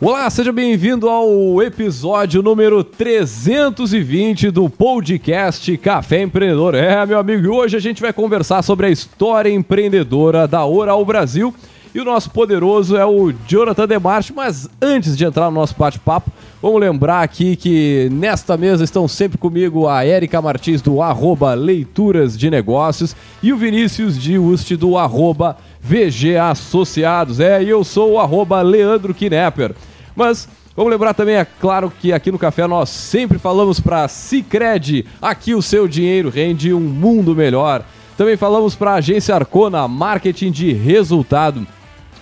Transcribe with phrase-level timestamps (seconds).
[0.00, 6.76] Olá, seja bem-vindo ao episódio número 320 do podcast Café Empreendedor.
[6.76, 11.04] É, meu amigo, e hoje a gente vai conversar sobre a história empreendedora da Oral
[11.04, 11.52] Brasil.
[11.92, 16.30] E o nosso poderoso é o Jonathan Demarche, mas antes de entrar no nosso bate-papo,
[16.62, 22.38] vamos lembrar aqui que nesta mesa estão sempre comigo a Érica Martins do arroba Leituras
[22.38, 27.40] de Negócios e o Vinícius de Uste do arroba VG Associados.
[27.40, 29.74] É, e eu sou o arroba Leandro Knepper.
[30.14, 35.06] Mas vamos lembrar também, é claro, que aqui no Café nós sempre falamos para Cicred,
[35.20, 37.84] aqui o seu dinheiro rende um mundo melhor.
[38.16, 41.66] Também falamos para a agência Arcona, marketing de resultado.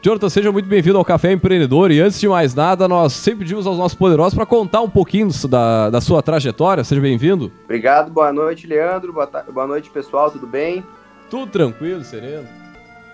[0.03, 1.91] Jonathan, seja muito bem-vindo ao Café Empreendedor.
[1.91, 5.31] E antes de mais nada, nós sempre pedimos aos nossos poderosos para contar um pouquinho
[5.49, 6.85] da, da sua trajetória.
[6.85, 7.51] Seja bem-vindo.
[7.65, 9.15] Obrigado, boa noite, Leandro.
[9.15, 10.85] Boa, boa noite, pessoal, tudo bem?
[11.31, 12.47] Tudo tranquilo, sereno.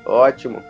[0.04, 0.60] Ótimo.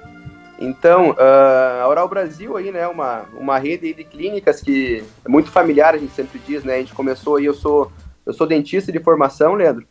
[0.59, 5.51] Então, uh, a Oral Brasil aí, né, uma, uma rede de clínicas que é muito
[5.51, 6.75] familiar, a gente sempre diz, né?
[6.75, 7.93] A gente começou aí, eu sou,
[8.27, 9.87] eu sou dentista de formação, Leandro,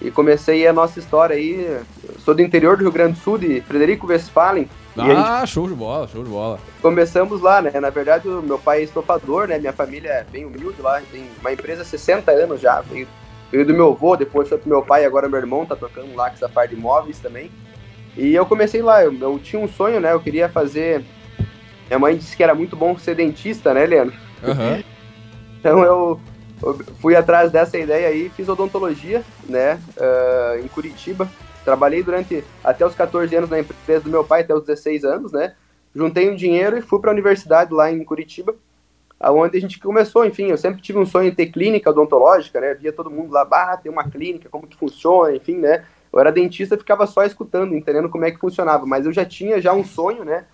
[0.00, 1.80] e comecei a nossa história aí,
[2.24, 6.08] sou do interior do Rio Grande do Sul, de Frederico Westphalen, ah, show de bola,
[6.08, 6.58] show de bola.
[6.80, 7.78] Começamos lá, né?
[7.78, 9.58] Na verdade, o meu pai é estofador, né?
[9.58, 12.80] Minha família é bem humilde lá, tem uma empresa há 60 anos já.
[12.80, 13.06] Veio,
[13.52, 16.30] veio do meu avô, depois foi pro meu pai, agora meu irmão tá tocando lá
[16.30, 17.50] com essa parte de móveis também.
[18.16, 20.12] E eu comecei lá, eu, eu, tinha um sonho, né?
[20.12, 21.04] Eu queria fazer.
[21.86, 24.16] Minha mãe disse que era muito bom ser dentista, né, Leandro?
[24.42, 24.82] Uhum.
[25.60, 26.20] então eu,
[26.62, 29.78] eu, fui atrás dessa ideia aí, fiz odontologia, né?
[29.96, 31.28] Uh, em Curitiba.
[31.64, 35.32] Trabalhei durante até os 14 anos na empresa do meu pai, até os 16 anos,
[35.32, 35.54] né?
[35.94, 38.54] Juntei um dinheiro e fui para a universidade lá em Curitiba,
[39.18, 42.74] aonde a gente começou, enfim, eu sempre tive um sonho em ter clínica odontológica, né?
[42.74, 45.84] Via todo mundo lá, bah, tem uma clínica, como que funciona, enfim, né?
[46.16, 49.60] Eu era dentista, ficava só escutando, entendendo como é que funcionava, mas eu já tinha
[49.60, 50.46] já um sonho, né?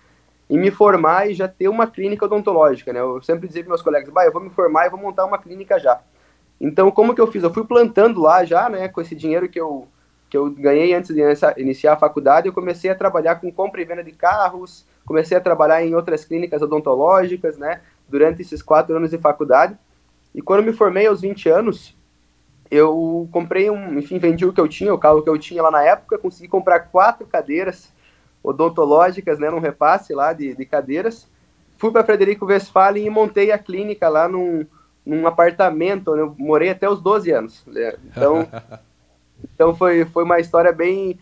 [0.49, 2.99] Em me formar e já ter uma clínica odontológica, né?
[2.99, 5.37] Eu sempre dizia para meus colegas, bah, eu vou me formar e vou montar uma
[5.37, 6.01] clínica já.
[6.59, 7.43] Então, como que eu fiz?
[7.43, 8.89] Eu fui plantando lá já, né?
[8.89, 9.87] Com esse dinheiro que eu
[10.29, 11.21] que eu ganhei antes de
[11.57, 15.39] iniciar a faculdade, eu comecei a trabalhar com compra e venda de carros, comecei a
[15.39, 19.77] trabalhar em outras clínicas odontológicas, né, durante esses quatro anos de faculdade.
[20.33, 21.95] E quando me formei aos 20 anos,
[22.69, 25.71] eu comprei um, enfim, vendi o que eu tinha, o carro que eu tinha lá
[25.71, 27.91] na época, consegui comprar quatro cadeiras
[28.43, 31.27] odontológicas, né, num repasse lá de, de cadeiras.
[31.77, 34.65] Fui para Frederico Westphalen e montei a clínica lá num,
[35.05, 37.63] num apartamento, onde eu morei até os 12 anos.
[37.67, 37.95] Né?
[38.05, 38.47] Então,
[39.53, 41.19] Então foi, foi uma história bem.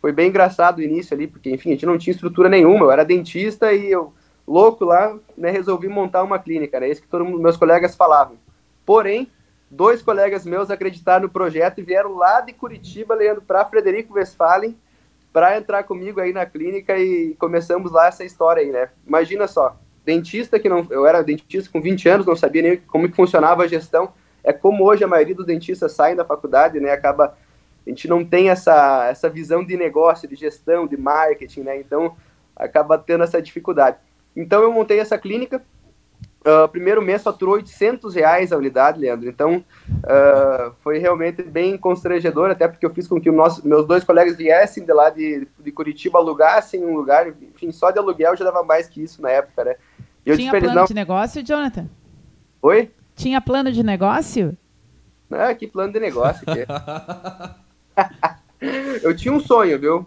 [0.00, 2.86] Foi bem engraçado o início ali, porque, enfim, a gente não tinha estrutura nenhuma.
[2.86, 4.12] Eu era dentista e eu,
[4.46, 6.88] louco lá, né, resolvi montar uma clínica, né?
[6.88, 8.36] Isso que todos meus colegas falavam.
[8.86, 9.28] Porém,
[9.70, 14.76] dois colegas meus acreditaram no projeto e vieram lá de Curitiba, Leandro, para Frederico Westphalen,
[15.32, 18.88] para entrar comigo aí na clínica e começamos lá essa história aí, né?
[19.06, 20.86] Imagina só, dentista que não.
[20.90, 24.12] Eu era dentista com 20 anos, não sabia nem como que funcionava a gestão.
[24.42, 26.90] É como hoje a maioria dos dentistas saem da faculdade, né?
[26.90, 27.36] Acaba
[27.88, 31.80] a gente não tem essa, essa visão de negócio, de gestão, de marketing, né?
[31.80, 32.14] Então,
[32.54, 33.96] acaba tendo essa dificuldade.
[34.36, 35.62] Então, eu montei essa clínica.
[36.40, 39.28] Uh, primeiro mês faturou 800 reais a unidade, Leandro.
[39.28, 44.04] Então, uh, foi realmente bem constrangedor, até porque eu fiz com que nosso, meus dois
[44.04, 47.26] colegas viessem de lá de, de Curitiba, alugassem um lugar.
[47.28, 49.76] Enfim, só de aluguel já dava mais que isso na época, né?
[50.24, 50.84] Eu Tinha plano não...
[50.84, 51.86] de negócio, Jonathan?
[52.62, 52.90] Oi?
[53.16, 54.56] Tinha plano de negócio?
[55.30, 56.66] Ah, que plano de negócio que é.
[59.02, 60.06] eu tinha um sonho, viu?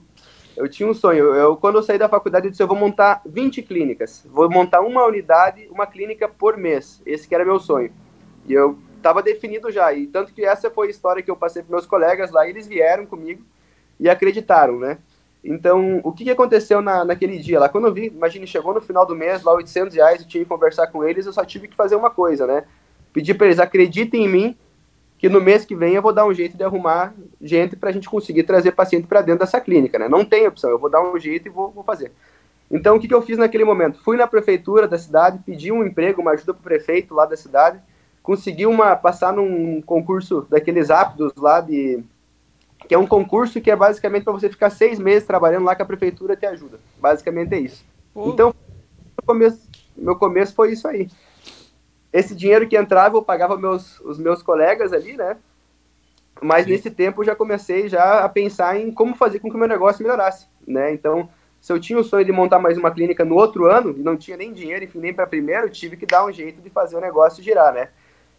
[0.61, 1.33] Eu tinha um sonho.
[1.33, 4.23] Eu, quando eu saí da faculdade, eu disse: eu vou montar 20 clínicas.
[4.29, 7.01] Vou montar uma unidade, uma clínica por mês.
[7.03, 7.91] Esse que era meu sonho.
[8.45, 9.91] E eu estava definido já.
[9.91, 12.47] E tanto que essa foi a história que eu passei para meus colegas lá.
[12.47, 13.43] eles vieram comigo
[13.99, 14.99] e acreditaram, né?
[15.43, 17.67] Então, o que, que aconteceu na, naquele dia lá?
[17.67, 20.49] Quando eu vi, imagine, chegou no final do mês, lá 800 reais, eu tinha que
[20.49, 22.65] conversar com eles, eu só tive que fazer uma coisa, né?
[23.11, 24.57] Pedir para eles, acreditem em mim,
[25.21, 27.93] que no mês que vem eu vou dar um jeito de arrumar gente para a
[27.93, 30.09] gente conseguir trazer paciente para dentro dessa clínica, né?
[30.09, 32.11] Não tem opção, eu vou dar um jeito e vou, vou fazer.
[32.71, 34.01] Então, o que, que eu fiz naquele momento?
[34.03, 37.37] Fui na prefeitura da cidade, pedi um emprego, uma ajuda para o prefeito lá da
[37.37, 37.79] cidade,
[38.23, 42.03] consegui uma, passar num concurso daqueles rápidos lá de
[42.87, 45.83] que é um concurso que é basicamente para você ficar seis meses trabalhando lá que
[45.83, 46.79] a prefeitura te ajuda.
[46.99, 47.85] Basicamente é isso.
[48.11, 48.27] Pô.
[48.29, 51.07] Então, meu começo, meu começo foi isso aí.
[52.11, 55.37] Esse dinheiro que entrava eu pagava meus, os meus colegas ali, né?
[56.41, 56.71] Mas Sim.
[56.71, 59.67] nesse tempo eu já comecei já a pensar em como fazer com que o meu
[59.67, 60.91] negócio melhorasse, né?
[60.91, 61.29] Então,
[61.61, 64.17] se eu tinha o sonho de montar mais uma clínica no outro ano e não
[64.17, 66.97] tinha nem dinheiro, enfim, nem para primeiro, eu tive que dar um jeito de fazer
[66.97, 67.89] o negócio girar, né?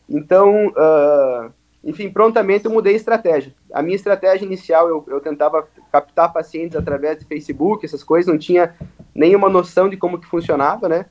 [0.08, 1.52] Então, uh,
[1.84, 3.54] enfim, prontamente eu mudei a estratégia.
[3.72, 8.38] A minha estratégia inicial, eu, eu tentava captar pacientes através de Facebook, essas coisas, não
[8.38, 8.74] tinha
[9.14, 11.06] nenhuma noção de como que funcionava, né?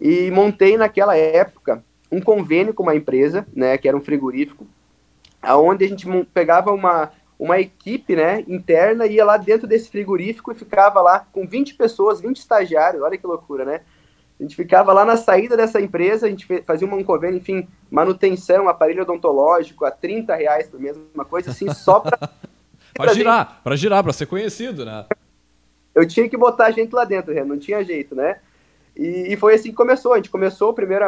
[0.00, 4.66] E montei naquela época um convênio com uma empresa, né, que era um frigorífico,
[5.40, 10.54] aonde a gente pegava uma, uma equipe, né, interna, ia lá dentro desse frigorífico e
[10.54, 13.80] ficava lá com 20 pessoas, 20 estagiários, olha que loucura, né?
[14.38, 18.68] A gente ficava lá na saída dessa empresa, a gente fazia um convênio, enfim, manutenção,
[18.68, 22.18] aparelho odontológico a 30 reais por mês, uma coisa assim, só para...
[22.94, 25.06] para girar, para girar, para ser conhecido, né?
[25.94, 28.38] Eu tinha que botar a gente lá dentro, não tinha jeito, né?
[28.96, 30.12] E, e, foi assim que começou.
[30.12, 31.04] A gente começou primeiro.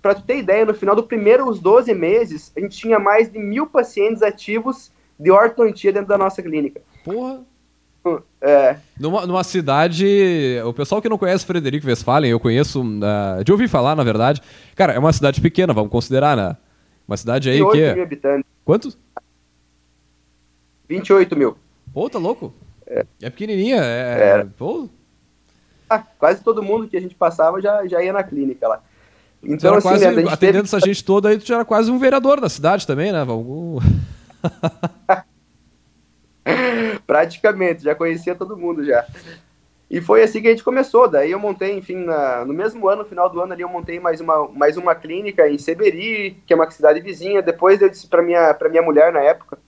[0.00, 3.38] Para tu ter ideia, no final dos primeiros 12 meses, a gente tinha mais de
[3.38, 6.80] mil pacientes ativos de ortodontia dentro da nossa clínica.
[7.04, 7.44] Porra!
[8.40, 8.76] É.
[8.98, 10.06] Numa, numa cidade.
[10.64, 12.82] O pessoal que não conhece Frederico Westphalen, eu conheço.
[12.82, 14.40] Uh, de ouvir falar, na verdade.
[14.74, 16.56] Cara, é uma cidade pequena, vamos considerar, né?
[17.06, 17.94] Uma cidade aí que.
[17.94, 18.44] mil habitantes.
[18.64, 18.98] Quantos?
[20.88, 21.56] 28 mil.
[21.92, 22.54] Pô, tá louco?
[22.86, 23.82] É, é pequenininha.
[23.82, 24.46] É, é.
[24.56, 24.88] Pô.
[25.90, 28.82] Ah, quase todo mundo que a gente passava já, já ia na clínica lá.
[29.42, 30.58] Então, assim, quase, né, atendendo teve...
[30.60, 33.24] essa gente toda aí, tu já era quase um vereador da cidade também, né?
[37.06, 39.04] Praticamente, já conhecia todo mundo já.
[39.90, 41.08] E foi assim que a gente começou.
[41.08, 43.98] Daí eu montei, enfim, na, no mesmo ano, no final do ano ali, eu montei
[43.98, 47.40] mais uma, mais uma clínica em Seberi, que é uma cidade vizinha.
[47.40, 49.58] Depois eu disse para minha, pra minha mulher na época,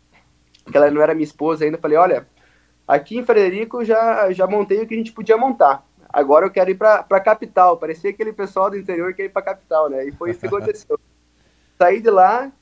[0.71, 2.27] que ela não era minha esposa ainda, falei, olha,
[2.87, 6.71] aqui em Frederico já, já montei o que a gente podia montar agora eu quero
[6.71, 7.77] ir para a capital.
[7.77, 10.07] Parecia aquele pessoal do interior que ia ir para a capital, né?
[10.07, 10.99] E foi isso que aconteceu.
[11.79, 12.53] Saí de lá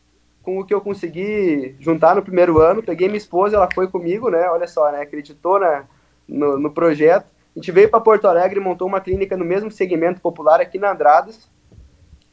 [0.43, 4.31] com o que eu consegui juntar no primeiro ano, peguei minha esposa, ela foi comigo,
[4.31, 4.49] né?
[4.49, 5.03] Olha só, né?
[5.03, 5.85] Acreditou na,
[6.27, 7.27] no, no projeto.
[7.55, 10.93] A gente veio para Porto Alegre montou uma clínica no mesmo segmento popular aqui na
[10.93, 11.51] Andradas,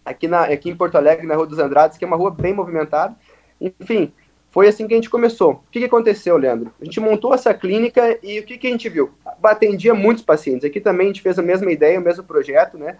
[0.05, 2.53] aqui, na, aqui em Porto Alegre, na Rua dos Andradas, que é uma rua bem
[2.53, 3.15] movimentada.
[3.59, 4.13] Enfim,
[4.55, 5.51] foi assim que a gente começou.
[5.51, 6.71] O que, que aconteceu, Leandro?
[6.79, 9.11] A gente montou essa clínica e o que, que a gente viu?
[9.43, 10.63] Atendia muitos pacientes.
[10.63, 12.97] Aqui também a gente fez a mesma ideia, o mesmo projeto, né?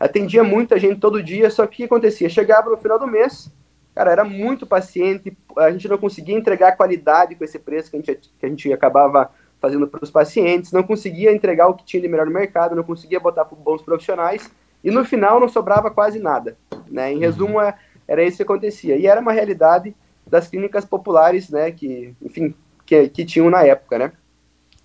[0.00, 2.26] Atendia muita gente todo dia, só que o que acontecia?
[2.30, 3.52] Chegava no final do mês,
[3.94, 8.00] cara, era muito paciente, a gente não conseguia entregar qualidade com esse preço que a
[8.00, 9.30] gente, que a gente acabava
[9.60, 12.82] fazendo para os pacientes, não conseguia entregar o que tinha de melhor no mercado, não
[12.82, 14.50] conseguia botar para bons profissionais,
[14.82, 16.56] e no final não sobrava quase nada.
[16.90, 17.12] Né?
[17.12, 17.74] Em resumo, é,
[18.06, 18.96] era isso que acontecia.
[18.96, 19.94] E era uma realidade
[20.28, 22.54] das clínicas populares, né, que, enfim,
[22.84, 24.12] que, que tinham na época, né.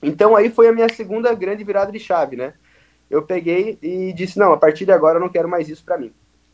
[0.01, 2.53] Então aí foi a minha segunda grande virada de chave, né.
[3.09, 5.97] Eu peguei e disse, não, a partir de agora eu não quero mais isso para
[5.97, 6.11] mim.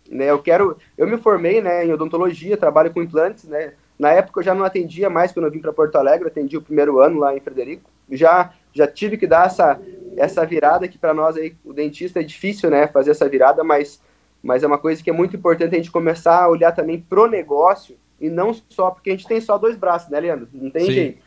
[0.10, 4.40] Né, eu quero, eu me formei, né, em odontologia, trabalho com implantes, né, na época
[4.40, 7.20] eu já não atendia mais quando eu vim para Porto Alegre, atendi o primeiro ano
[7.20, 9.80] lá em Frederico, já já tive que dar essa
[10.18, 14.02] essa virada que para nós aí o dentista é difícil, né, fazer essa virada, mas
[14.42, 17.28] mas é uma coisa que é muito importante a gente começar a olhar também pro
[17.28, 20.48] negócio e não só, porque a gente tem só dois braços, né, Leandro?
[20.54, 20.92] Não tem Sim.
[20.92, 21.24] jeito.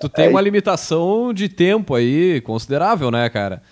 [0.00, 3.62] Tu tem é, uma limitação de tempo aí considerável, né, cara?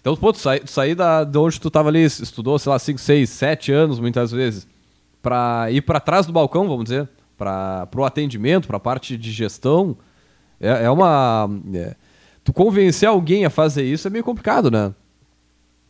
[0.00, 2.98] Então, pô, tu sair saí da, de onde tu tava ali, estudou, sei lá, 5,
[2.98, 4.66] 6, 7 anos, muitas vezes,
[5.22, 9.30] para ir para trás do balcão, vamos dizer, para o atendimento, para a parte de
[9.30, 9.96] gestão,
[10.60, 11.48] é, é uma...
[11.74, 11.94] É,
[12.44, 14.94] tu convencer alguém a fazer isso é meio complicado, né?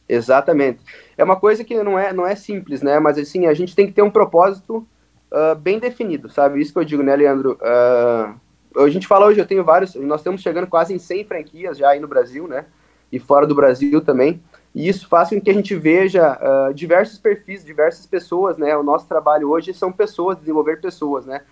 [0.08, 0.80] Exatamente.
[1.16, 2.98] É uma coisa que não é, não é simples, né?
[2.98, 4.86] Mas, assim, a gente tem que ter um propósito
[5.32, 6.60] uh, bem definido, sabe?
[6.60, 7.58] Isso que eu digo, né, Leandro?
[7.60, 11.78] Uh, a gente fala hoje, eu tenho vários, nós estamos chegando quase em 100 franquias
[11.78, 12.66] já aí no Brasil, né?
[13.10, 14.40] E fora do Brasil também.
[14.74, 18.76] E isso faz com que a gente veja uh, diversos perfis, diversas pessoas, né?
[18.76, 21.42] O nosso trabalho hoje são pessoas, desenvolver pessoas, né?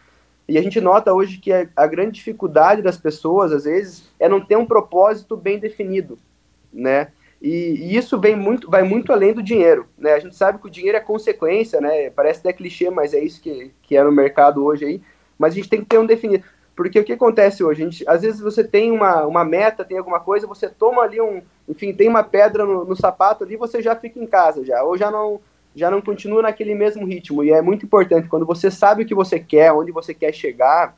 [0.49, 4.28] E a gente nota hoje que a, a grande dificuldade das pessoas, às vezes, é
[4.28, 6.18] não ter um propósito bem definido,
[6.73, 7.08] né?
[7.40, 10.14] E, e, isso vem muito, vai muito além do dinheiro, né?
[10.14, 12.11] A gente sabe que o dinheiro é consequência, né?
[12.11, 15.02] Parece até clichê, mas é isso que, que é no mercado hoje aí.
[15.38, 16.45] Mas a gente tem que ter um definido.
[16.75, 17.83] Porque o que acontece hoje?
[17.83, 21.21] A gente, às vezes você tem uma, uma meta, tem alguma coisa, você toma ali
[21.21, 21.42] um.
[21.68, 24.83] Enfim, tem uma pedra no, no sapato ali, você já fica em casa já.
[24.83, 25.40] Ou já não,
[25.76, 27.45] já não continua naquele mesmo ritmo.
[27.45, 30.97] E é muito importante, quando você sabe o que você quer, onde você quer chegar,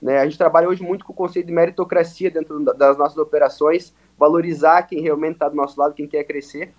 [0.00, 0.20] né?
[0.20, 4.82] A gente trabalha hoje muito com o conceito de meritocracia dentro das nossas operações valorizar
[4.82, 6.72] quem realmente está do nosso lado, quem quer crescer,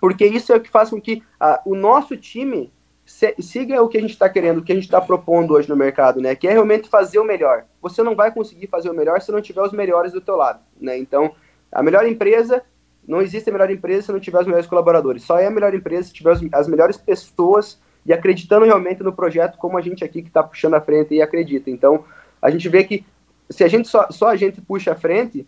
[0.00, 2.72] porque isso é o que faz com que ah, o nosso time
[3.04, 5.68] se, siga o que a gente está querendo, o que a gente está propondo hoje
[5.68, 6.34] no mercado, né?
[6.34, 7.64] Que é realmente fazer o melhor.
[7.82, 10.60] Você não vai conseguir fazer o melhor se não tiver os melhores do teu lado,
[10.80, 10.96] né?
[10.96, 11.34] Então,
[11.72, 12.62] a melhor empresa
[13.06, 15.24] não existe a melhor empresa se não tiver os melhores colaboradores.
[15.24, 19.58] Só é a melhor empresa se tiver as melhores pessoas e acreditando realmente no projeto,
[19.58, 21.70] como a gente aqui que está puxando a frente e acredita.
[21.70, 22.04] Então,
[22.40, 23.04] a gente vê que
[23.50, 25.46] se a gente só, só a gente puxa a frente,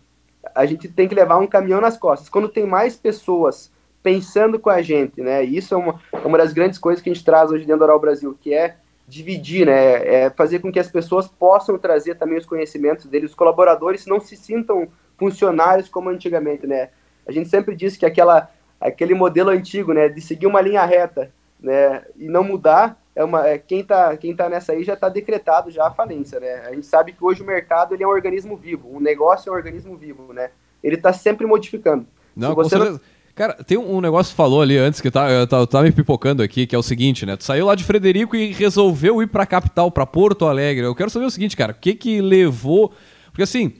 [0.53, 2.29] a gente tem que levar um caminhão nas costas.
[2.29, 3.71] Quando tem mais pessoas
[4.01, 5.43] pensando com a gente, né?
[5.43, 7.83] Isso é uma, é uma das grandes coisas que a gente traz hoje dentro do
[7.85, 8.75] Oral Brasil, que é
[9.07, 10.25] dividir, né?
[10.25, 14.19] É fazer com que as pessoas possam trazer também os conhecimentos deles, os colaboradores não
[14.19, 16.89] se sintam funcionários como antigamente, né?
[17.25, 21.31] A gente sempre disse que aquela, aquele modelo antigo, né, de seguir uma linha reta,
[21.59, 25.09] né, e não mudar, é uma, é, quem está quem tá nessa aí já está
[25.09, 26.63] decretado já a falência, né?
[26.67, 29.51] A gente sabe que hoje o mercado ele é um organismo vivo, o negócio é
[29.51, 30.49] um organismo vivo, né?
[30.83, 32.05] Ele está sempre modificando.
[32.35, 32.93] Não, com certeza.
[32.93, 33.13] Não...
[33.35, 36.43] Cara, tem um negócio que falou ali antes que tá, eu tá, tá me pipocando
[36.43, 37.35] aqui, que é o seguinte, né?
[37.35, 40.85] Tu saiu lá de Frederico e resolveu ir pra capital, pra Porto Alegre.
[40.85, 42.91] Eu quero saber o seguinte, cara, o que que levou...
[43.31, 43.73] Porque assim,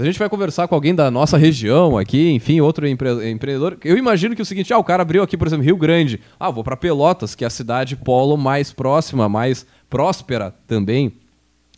[0.00, 3.76] se a gente vai conversar com alguém da nossa região aqui, enfim, outro empre empreendedor,
[3.84, 6.18] eu imagino que é o seguinte, ah, o cara abriu aqui, por exemplo, Rio Grande.
[6.38, 11.12] Ah, vou para Pelotas, que é a cidade polo mais próxima, mais próspera também.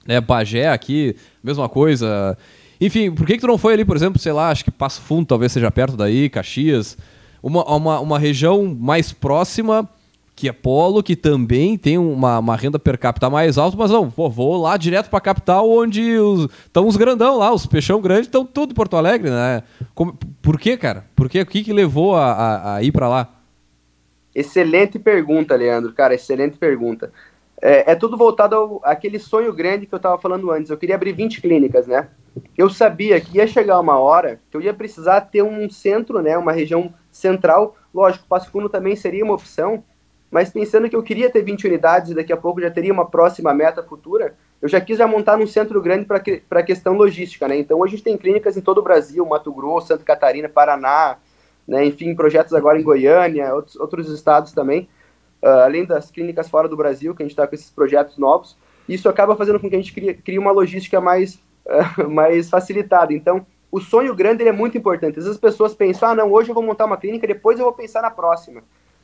[0.07, 2.38] É, Bagé aqui, mesma coisa.
[2.81, 5.00] Enfim, por que, que tu não foi ali, por exemplo, sei lá, acho que Passo
[5.00, 6.97] Fundo talvez seja perto daí, Caxias,
[7.43, 9.88] uma, uma, uma região mais próxima
[10.35, 14.09] que é polo, que também tem uma, uma renda per capita mais alta, mas não,
[14.09, 16.03] vou lá direto para a capital, onde
[16.65, 19.62] estão os, os grandão lá, os peixão grandes estão tudo em Porto Alegre, né?
[19.95, 21.05] Como, por que, cara?
[21.15, 21.43] Por quê?
[21.43, 23.29] O que, que levou a, a, a ir para lá?
[24.35, 27.12] Excelente pergunta, Leandro, cara, excelente pergunta.
[27.61, 30.71] É, é tudo voltado ao, àquele sonho grande que eu estava falando antes.
[30.71, 32.09] Eu queria abrir 20 clínicas, né?
[32.57, 36.37] Eu sabia que ia chegar uma hora que eu ia precisar ter um centro, né?
[36.37, 37.77] Uma região central.
[37.95, 39.85] Lógico, Passo Fundo também seria uma opção,
[40.33, 43.05] mas pensando que eu queria ter 20 unidades e daqui a pouco já teria uma
[43.05, 47.47] próxima meta futura, eu já quis já montar num centro grande para a questão logística,
[47.47, 47.59] né?
[47.59, 51.19] Então hoje a gente tem clínicas em todo o Brasil, Mato Grosso, Santa Catarina, Paraná,
[51.69, 51.85] né?
[51.85, 54.89] enfim, projetos agora em Goiânia, outros, outros estados também,
[55.43, 58.57] uh, além das clínicas fora do Brasil, que a gente está com esses projetos novos.
[58.89, 61.35] Isso acaba fazendo com que a gente crie, crie uma logística mais,
[61.67, 63.12] uh, mais facilitada.
[63.12, 65.19] Então, o sonho grande é muito importante.
[65.19, 67.67] Às vezes as pessoas pensam, ah, não, hoje eu vou montar uma clínica, depois eu
[67.67, 68.62] vou pensar na próxima.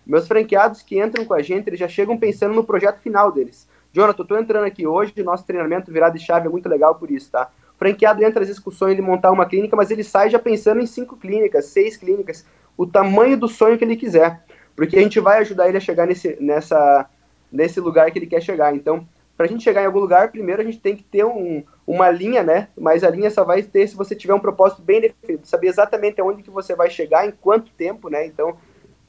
[0.08, 3.68] Meus franqueados que entram com a gente, eles já chegam pensando no projeto final deles.
[3.92, 7.10] Jonathan, eu tô entrando aqui hoje, nosso treinamento virado de chave é muito legal por
[7.10, 7.50] isso, tá?
[7.74, 10.86] O franqueado entra o sonho de montar uma clínica, mas ele sai já pensando em
[10.86, 14.42] cinco clínicas, seis clínicas, o tamanho do sonho que ele quiser.
[14.74, 17.06] Porque a gente vai ajudar ele a chegar nesse, nessa,
[17.52, 18.74] nesse lugar que ele quer chegar.
[18.74, 21.62] Então, para a gente chegar em algum lugar, primeiro a gente tem que ter um,
[21.86, 22.68] uma linha, né?
[22.76, 26.20] Mas a linha só vai ter se você tiver um propósito bem definido, saber exatamente
[26.20, 28.26] aonde que você vai chegar, em quanto tempo, né?
[28.26, 28.56] Então,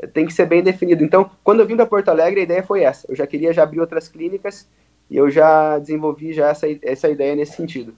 [0.08, 1.04] tem que ser bem definido.
[1.04, 3.06] Então, quando eu vim para Porto Alegre, a ideia foi essa.
[3.10, 4.68] Eu já queria já abrir outras clínicas
[5.10, 7.94] e eu já desenvolvi já essa, essa ideia nesse sentido.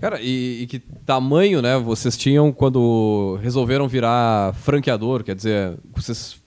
[0.00, 5.24] Cara, e, e, que tamanho, né, vocês tinham quando resolveram virar franqueador?
[5.24, 6.38] Quer dizer, vocês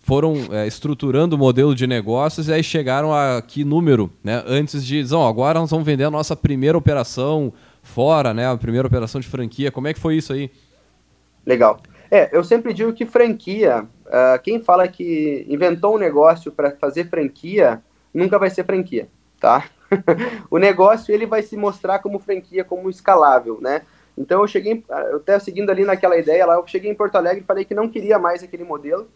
[0.00, 4.42] foram é, estruturando o modelo de negócios e aí chegaram a que número, né?
[4.46, 8.50] Antes de dizer, oh, agora nós vamos vender a nossa primeira operação fora, né?
[8.50, 9.70] A primeira operação de franquia.
[9.70, 10.50] Como é que foi isso aí?
[11.46, 11.80] Legal.
[12.10, 17.08] É, eu sempre digo que franquia, uh, quem fala que inventou um negócio para fazer
[17.08, 17.82] franquia,
[18.14, 19.68] nunca vai ser franquia, tá?
[20.50, 23.82] o negócio ele vai se mostrar como franquia, como escalável, né?
[24.16, 27.42] Então eu cheguei, eu até seguindo ali naquela ideia lá, eu cheguei em Porto Alegre
[27.42, 29.08] e falei que não queria mais aquele modelo.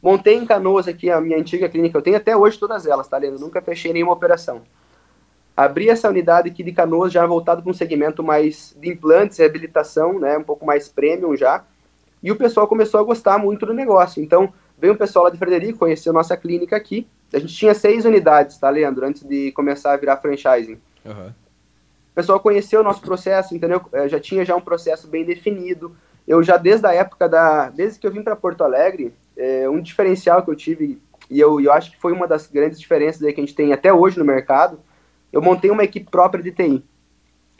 [0.00, 3.18] Montei em Canoas aqui a minha antiga clínica, eu tenho até hoje todas elas, tá,
[3.18, 3.40] Leandro?
[3.40, 4.62] Nunca fechei nenhuma operação.
[5.56, 10.18] Abri essa unidade aqui de Canoas já voltado para um segmento mais de implantes, reabilitação,
[10.18, 10.38] né?
[10.38, 11.64] Um pouco mais premium já
[12.22, 14.22] e o pessoal começou a gostar muito do negócio.
[14.22, 17.06] Então, veio um pessoal lá de Frederico, conheceu nossa clínica aqui.
[17.32, 19.06] A gente tinha seis unidades, tá, Leandro?
[19.06, 20.78] Antes de começar a virar franchising.
[21.04, 21.28] Uhum.
[21.28, 23.80] O pessoal conheceu o nosso processo, entendeu?
[23.92, 25.94] É, já tinha já um processo bem definido.
[26.26, 27.70] Eu já desde a época da...
[27.70, 31.60] Desde que eu vim para Porto Alegre, é, um diferencial que eu tive, e eu,
[31.60, 34.24] eu acho que foi uma das grandes diferenças que a gente tem até hoje no
[34.24, 34.80] mercado,
[35.32, 36.84] eu montei uma equipe própria de TI.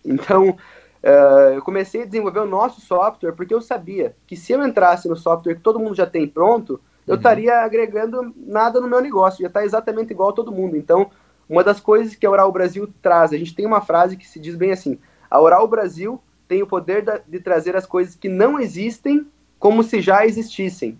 [0.04, 0.56] Então,
[1.02, 5.08] Uh, eu comecei a desenvolver o nosso software porque eu sabia que se eu entrasse
[5.08, 7.18] no software que todo mundo já tem pronto, eu uhum.
[7.18, 10.76] estaria agregando nada no meu negócio, já está exatamente igual a todo mundo.
[10.76, 11.10] Então,
[11.48, 14.38] uma das coisas que a Oral Brasil traz, a gente tem uma frase que se
[14.38, 14.98] diz bem assim:
[15.30, 19.26] a Oral Brasil tem o poder da, de trazer as coisas que não existem
[19.58, 20.98] como se já existissem,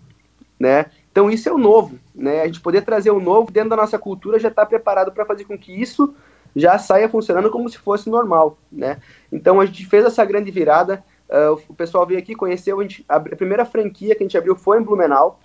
[0.59, 0.87] né?
[1.11, 2.41] Então isso é o novo, né?
[2.41, 5.45] A gente poder trazer o novo dentro da nossa cultura já está preparado para fazer
[5.45, 6.13] com que isso
[6.59, 8.99] já saia funcionando como se fosse normal, né?
[9.31, 13.05] Então a gente fez essa grande virada, uh, o pessoal veio aqui, conheceu, a, gente,
[13.07, 15.39] a, primeira franquia que a gente abriu foi em Blumenau,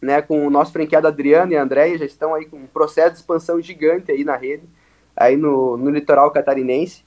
[0.00, 3.16] né, com o nosso franqueado Adriano e André, já estão aí com um processo de
[3.18, 4.68] expansão gigante aí na rede,
[5.16, 7.04] aí no, no litoral catarinense.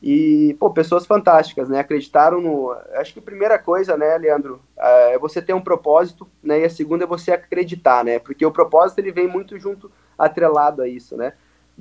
[0.00, 1.80] E, pô, pessoas fantásticas, né?
[1.80, 2.70] Acreditaram no.
[2.94, 6.60] Acho que a primeira coisa, né, Leandro, é você ter um propósito, né?
[6.60, 8.20] E a segunda é você acreditar, né?
[8.20, 11.32] Porque o propósito ele vem muito junto, atrelado a isso, né?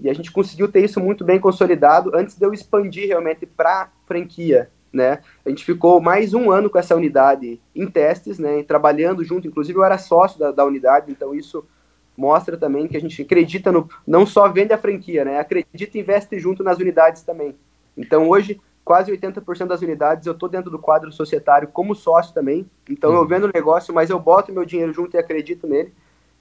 [0.02, 3.90] E a gente conseguiu ter isso muito bem consolidado antes de eu expandir realmente para
[4.06, 5.20] franquia, né?
[5.46, 8.64] A gente ficou mais um ano com essa unidade em testes, né?
[8.64, 11.66] Trabalhando junto, inclusive eu era sócio da, da unidade, então isso
[12.16, 13.90] mostra também que a gente acredita no.
[14.06, 15.40] Não só vende a franquia, né?
[15.40, 17.56] Acredita e investe junto nas unidades também.
[17.96, 22.70] Então hoje, quase 80% das unidades eu estou dentro do quadro societário como sócio também.
[22.90, 23.28] Então eu uhum.
[23.28, 25.94] vendo o negócio, mas eu boto meu dinheiro junto e acredito nele.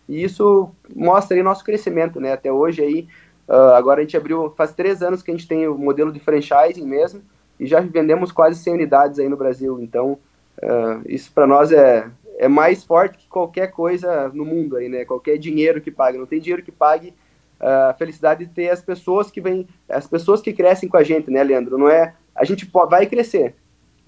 [0.08, 2.32] E isso mostra aí nosso crescimento, né?
[2.32, 3.08] Até hoje aí,
[3.48, 6.20] uh, agora a gente abriu, faz três anos que a gente tem o modelo de
[6.20, 7.22] franchising mesmo
[7.58, 9.80] e já vendemos quase 100 unidades aí no Brasil.
[9.80, 10.18] Então
[10.62, 15.04] uh, isso para nós é, é mais forte que qualquer coisa no mundo aí, né?
[15.04, 16.18] Qualquer dinheiro que pague.
[16.18, 17.14] Não tem dinheiro que pague
[17.58, 21.30] a felicidade de ter as pessoas que vêm, as pessoas que crescem com a gente,
[21.30, 21.78] né, Leandro?
[21.78, 23.54] Não é, a gente vai crescer,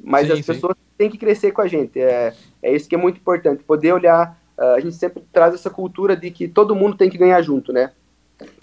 [0.02, 0.44] mas sim, as sim.
[0.44, 1.98] pessoas têm que crescer com a gente.
[1.98, 4.38] É, é isso que é muito importante, poder olhar.
[4.58, 7.72] Uh, a gente sempre traz essa cultura de que todo mundo tem que ganhar junto,
[7.72, 7.92] né?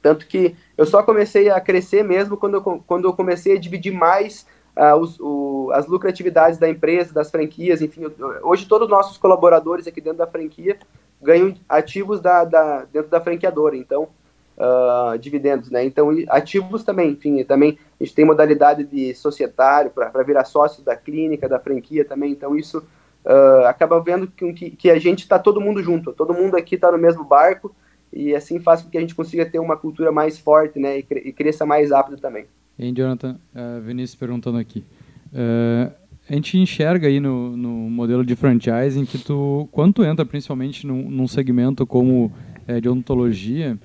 [0.02, 3.94] Tanto que eu só comecei a crescer mesmo quando eu, quando eu comecei a dividir
[3.94, 8.04] mais uh, os, o, as lucratividades da empresa, das franquias, enfim.
[8.04, 10.78] Eu, hoje todos os nossos colaboradores aqui dentro da franquia
[11.22, 13.76] ganham ativos da, da dentro da franqueadora.
[13.78, 14.10] Então,
[14.58, 15.84] uh, dividendos, né?
[15.84, 20.96] Então, ativos também, enfim, também a gente tem modalidade de societário para virar sócio da
[20.96, 25.62] clínica, da franquia também, então isso uh, acaba vendo que, que a gente está todo
[25.62, 27.74] mundo junto, todo mundo aqui está no mesmo barco
[28.12, 31.00] e assim faz com que a gente consiga ter uma cultura mais forte, né?
[31.00, 32.46] E, e cresça mais rápido também.
[32.78, 33.40] Hein, Jonathan?
[33.54, 34.84] Uh, Vinícius perguntando aqui.
[35.32, 35.92] Uh,
[36.28, 40.88] a gente enxerga aí no, no modelo de franchising que tu, quando tu entra principalmente
[40.88, 42.32] num, num segmento como
[42.68, 43.78] é, de odontologia,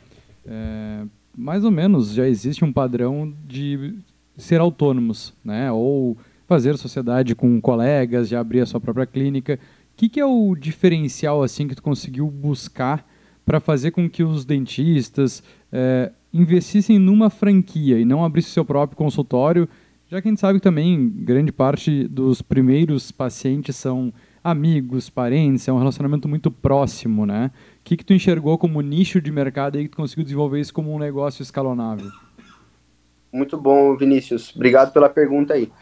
[0.47, 1.03] é,
[1.37, 3.95] mais ou menos já existe um padrão de
[4.39, 5.71] ser autônomos, né?
[5.71, 6.17] Ou
[6.47, 9.59] fazer sociedade com colegas, já abrir a sua própria clínica.
[9.93, 13.07] O que, que é o diferencial assim que tu conseguiu buscar
[13.51, 18.97] para fazer com que os dentistas é, investissem numa franquia e não abrissem seu próprio
[18.97, 19.69] consultório,
[20.07, 25.67] já que a gente sabe que também grande parte dos primeiros pacientes são amigos, parentes,
[25.67, 27.51] é um relacionamento muito próximo, né?
[27.81, 30.73] O que, que tu enxergou como nicho de mercado e que tu conseguiu desenvolver isso
[30.73, 32.09] como um negócio escalonável?
[33.33, 34.55] Muito bom, Vinícius.
[34.55, 35.73] Obrigado pela pergunta aí.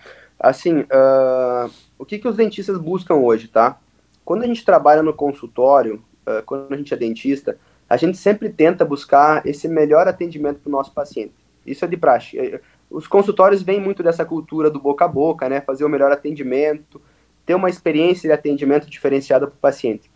[0.40, 3.78] Assim, uh, o que, que os dentistas buscam hoje, tá?
[4.24, 8.50] Quando a gente trabalha no consultório, uh, quando a gente é dentista, a gente sempre
[8.50, 11.34] tenta buscar esse melhor atendimento para o nosso paciente.
[11.66, 12.38] Isso é de praxe.
[12.38, 12.60] Eh,
[12.90, 15.60] os consultórios vêm muito dessa cultura do boca a boca, né?
[15.60, 17.00] Fazer o melhor atendimento,
[17.44, 20.10] ter uma experiência de atendimento diferenciada para o paciente.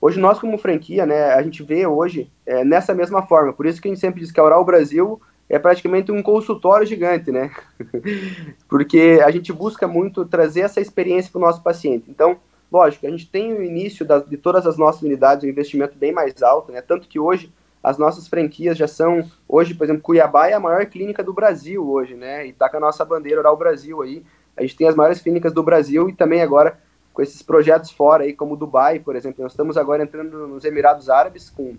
[0.00, 3.52] Hoje nós como franquia, né, a gente vê hoje é, nessa mesma forma.
[3.52, 6.86] Por isso que a gente sempre diz que a Oral Brasil é praticamente um consultório
[6.86, 7.50] gigante, né?
[8.68, 12.04] Porque a gente busca muito trazer essa experiência para o nosso paciente.
[12.08, 12.38] Então,
[12.70, 16.12] lógico, a gente tem o início das, de todas as nossas unidades um investimento bem
[16.12, 16.80] mais alto, né?
[16.82, 17.52] Tanto que hoje
[17.82, 21.88] as nossas franquias já são, hoje, por exemplo, Cuiabá é a maior clínica do Brasil
[21.88, 22.46] hoje, né?
[22.46, 24.24] E tá com a nossa bandeira Oral Brasil aí.
[24.56, 26.78] A gente tem as maiores clínicas do Brasil e também agora
[27.12, 29.42] com esses projetos fora aí, como Dubai, por exemplo.
[29.42, 31.76] Nós estamos agora entrando nos Emirados Árabes com,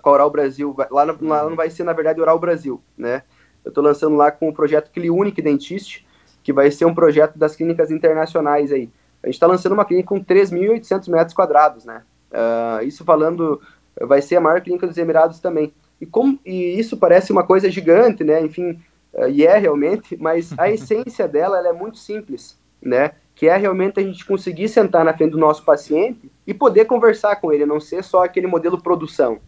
[0.00, 0.74] com a Oral Brasil.
[0.90, 3.22] Lá, lá não vai ser, na verdade, Oral Brasil, né?
[3.64, 6.06] Eu estou lançando lá com o projeto Cliunic Dentist,
[6.42, 8.90] que vai ser um projeto das clínicas internacionais aí.
[9.22, 12.02] A gente está lançando uma clínica com 3.800 metros quadrados, né?
[12.30, 13.60] Uh, isso falando,
[14.00, 15.72] vai ser a maior clínica dos Emirados também.
[16.00, 18.40] E, como, e isso parece uma coisa gigante, né?
[18.40, 18.80] Enfim,
[19.14, 23.12] uh, e é realmente, mas a essência dela é muito simples, né?
[23.34, 27.36] Que é realmente a gente conseguir sentar na frente do nosso paciente e poder conversar
[27.36, 29.40] com ele, não ser só aquele modelo produção,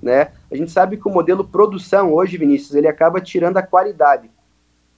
[0.00, 0.32] né?
[0.50, 4.30] A gente sabe que o modelo produção hoje, Vinícius, ele acaba tirando a qualidade,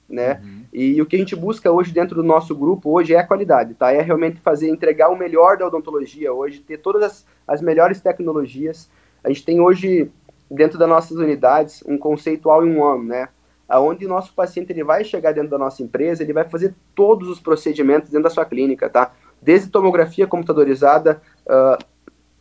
[0.08, 0.40] né?
[0.42, 0.64] Uhum.
[0.72, 3.74] E o que a gente busca hoje dentro do nosso grupo hoje é a qualidade,
[3.74, 3.92] tá?
[3.92, 8.90] É realmente fazer, entregar o melhor da odontologia hoje, ter todas as, as melhores tecnologias.
[9.22, 10.10] A gente tem hoje,
[10.50, 13.28] dentro das nossas unidades, um conceito all in one, né?
[13.68, 17.28] aonde o nosso paciente ele vai chegar dentro da nossa empresa, ele vai fazer todos
[17.28, 19.12] os procedimentos dentro da sua clínica, tá?
[19.42, 21.84] Desde tomografia computadorizada, uh,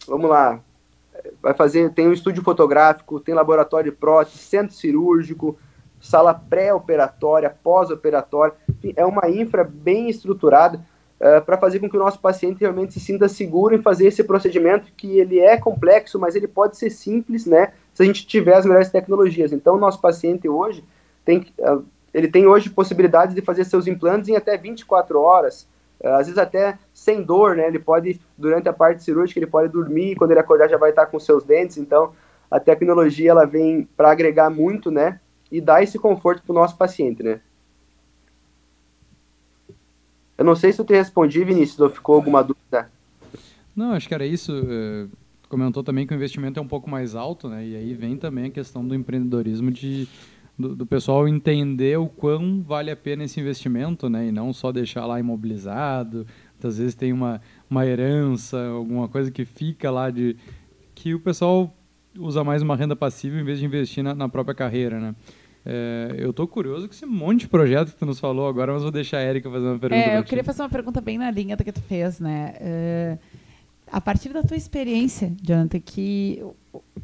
[0.07, 0.61] vamos lá,
[1.41, 5.59] vai fazer, tem um estúdio fotográfico, tem laboratório de prótese, centro cirúrgico,
[5.99, 8.53] sala pré-operatória, pós-operatória,
[8.95, 10.77] é uma infra bem estruturada
[11.19, 14.23] uh, para fazer com que o nosso paciente realmente se sinta seguro em fazer esse
[14.23, 18.55] procedimento que ele é complexo, mas ele pode ser simples, né, se a gente tiver
[18.55, 19.51] as melhores tecnologias.
[19.51, 20.83] Então, o nosso paciente hoje,
[21.25, 21.79] tem, ah,
[22.13, 25.67] ele tem hoje possibilidade de fazer seus implantes em até 24 horas,
[26.03, 27.67] às vezes até sem dor, né?
[27.67, 31.07] Ele pode, durante a parte cirúrgica, ele pode dormir, quando ele acordar já vai estar
[31.07, 32.13] com seus dentes, então
[32.49, 35.19] a tecnologia ela vem para agregar muito, né?
[35.51, 37.39] E dar esse conforto para o nosso paciente, né?
[40.37, 42.91] Eu não sei se eu te respondi, Vinícius, ou ficou alguma dúvida.
[43.75, 44.51] Não, acho que era isso.
[44.69, 45.07] É,
[45.49, 47.65] comentou também que o investimento é um pouco mais alto, né?
[47.65, 50.07] E aí vem também a questão do empreendedorismo de
[50.57, 54.27] do, do, pessoal entender o quão vale a pena esse investimento, né?
[54.27, 56.25] E não só deixar lá imobilizado.
[56.53, 60.35] Muitas vezes tem uma, uma herança, alguma coisa que fica lá de
[60.95, 61.71] que o pessoal
[62.17, 65.15] usa mais uma renda passiva em vez de investir na, na própria carreira, né?
[65.69, 68.83] É, eu estou curioso com esse monte de projeto que tu nos falou agora, mas
[68.83, 70.01] vou deixar a Erika fazer uma pergunta.
[70.01, 72.53] É, eu queria fazer uma pergunta bem na linha da que tu fez, né?
[72.61, 73.19] Uh,
[73.91, 76.41] a partir da tua experiência, Jonathan, que,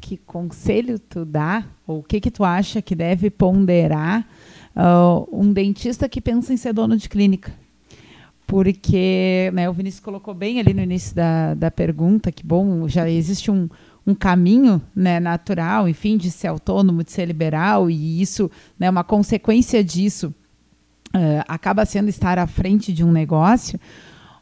[0.00, 4.26] que conselho tu dá, ou o que, que tu acha que deve ponderar
[4.74, 7.52] uh, um dentista que pensa em ser dono de clínica?
[8.46, 13.08] Porque né, o Vinícius colocou bem ali no início da, da pergunta que, bom, já
[13.08, 13.68] existe um,
[14.06, 19.04] um caminho né, natural, enfim, de ser autônomo, de ser liberal, e isso, né, uma
[19.04, 20.34] consequência disso
[21.14, 23.80] uh, acaba sendo estar à frente de um negócio,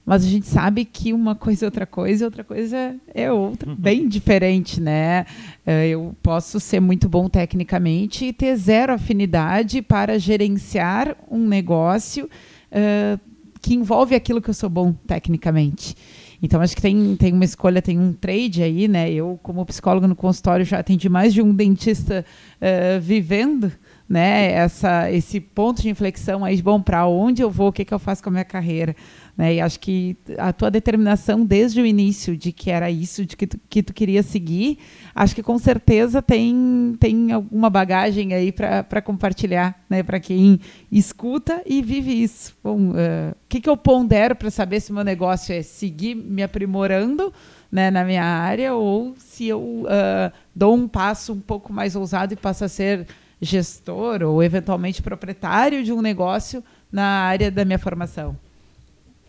[0.05, 3.71] mas a gente sabe que uma coisa é outra coisa e outra coisa é outra,
[3.71, 3.77] uhum.
[3.77, 5.25] bem diferente, né?
[5.65, 12.25] Uh, eu posso ser muito bom tecnicamente e ter zero afinidade para gerenciar um negócio
[12.25, 13.21] uh,
[13.61, 15.95] que envolve aquilo que eu sou bom tecnicamente.
[16.43, 19.11] Então, acho que tem, tem uma escolha, tem um trade aí, né?
[19.13, 22.25] Eu, como psicóloga no consultório, já atendi mais de um dentista
[22.61, 23.71] uh, vivendo
[24.13, 27.95] né, essa, esse ponto de inflexão aí, bom, para onde eu vou, o que, que
[27.95, 28.95] eu faço com a minha carreira.
[29.35, 29.55] Né?
[29.55, 33.47] E acho que a tua determinação desde o início de que era isso, de que
[33.47, 34.81] tu, que tu queria seguir,
[35.15, 40.03] acho que com certeza tem, tem alguma bagagem aí para compartilhar, né?
[40.03, 42.55] para quem escuta e vive isso.
[42.63, 47.33] Uh, o que, que eu pondero para saber se meu negócio é seguir me aprimorando
[47.71, 52.35] né, na minha área ou se eu uh, dou um passo um pouco mais ousado
[52.35, 53.07] e passo a ser
[53.43, 58.37] gestor ou eventualmente proprietário de um negócio na área da minha formação?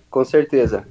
[0.10, 0.88] Com certeza.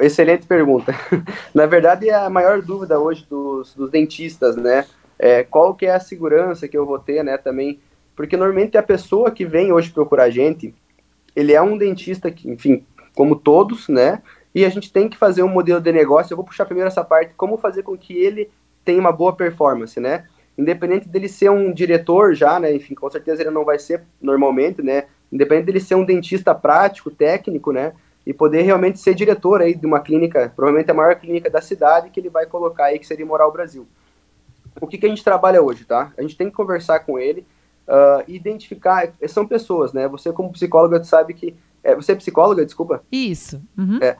[0.00, 0.94] Excelente pergunta.
[1.54, 4.84] Na verdade, é a maior dúvida hoje dos, dos dentistas, né?
[5.18, 7.80] É, qual que é a segurança que eu vou ter, né, também.
[8.14, 10.74] Porque normalmente a pessoa que vem hoje procurar a gente,
[11.34, 14.22] ele é um dentista que, enfim, como todos, né?
[14.54, 16.32] E a gente tem que fazer um modelo de negócio.
[16.32, 18.50] Eu vou puxar primeiro essa parte, como fazer com que ele
[18.84, 20.24] tenha uma boa performance, né?
[20.58, 22.74] Independente dele ser um diretor já, né?
[22.74, 25.04] Enfim, com certeza ele não vai ser normalmente, né?
[25.32, 27.92] Independente dele ser um dentista prático, técnico, né?
[28.28, 32.10] e poder realmente ser diretor aí de uma clínica, provavelmente a maior clínica da cidade
[32.10, 33.88] que ele vai colocar aí, que seria Moral Brasil.
[34.78, 36.12] O que, que a gente trabalha hoje, tá?
[36.14, 37.46] A gente tem que conversar com ele,
[37.88, 40.06] uh, identificar, são pessoas, né?
[40.08, 43.02] Você como psicóloga sabe que, é, você é psicóloga, desculpa?
[43.10, 43.62] Isso.
[43.78, 43.98] Uhum.
[44.02, 44.18] É,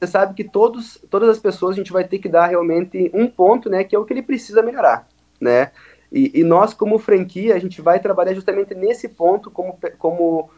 [0.00, 3.26] você sabe que todos, todas as pessoas a gente vai ter que dar realmente um
[3.26, 5.06] ponto, né, que é o que ele precisa melhorar,
[5.40, 5.70] né?
[6.12, 10.50] E, e nós, como franquia, a gente vai trabalhar justamente nesse ponto como, como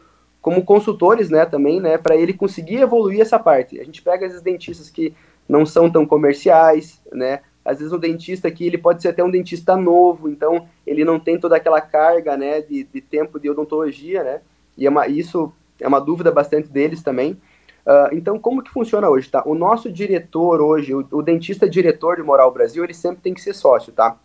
[0.43, 3.79] como consultores, né, também, né, para ele conseguir evoluir essa parte.
[3.79, 5.15] A gente pega esses dentistas que
[5.47, 9.31] não são tão comerciais, né, às vezes o dentista aqui, ele pode ser até um
[9.31, 14.21] dentista novo, então ele não tem toda aquela carga, né, de, de tempo de odontologia,
[14.21, 14.41] né,
[14.77, 17.39] e é uma, isso é uma dúvida bastante deles também.
[17.85, 19.43] Uh, então, como que funciona hoje, tá?
[19.45, 23.41] O nosso diretor hoje, o, o, dentista diretor de Moral Brasil, ele sempre tem que
[23.41, 24.17] ser sócio, tá?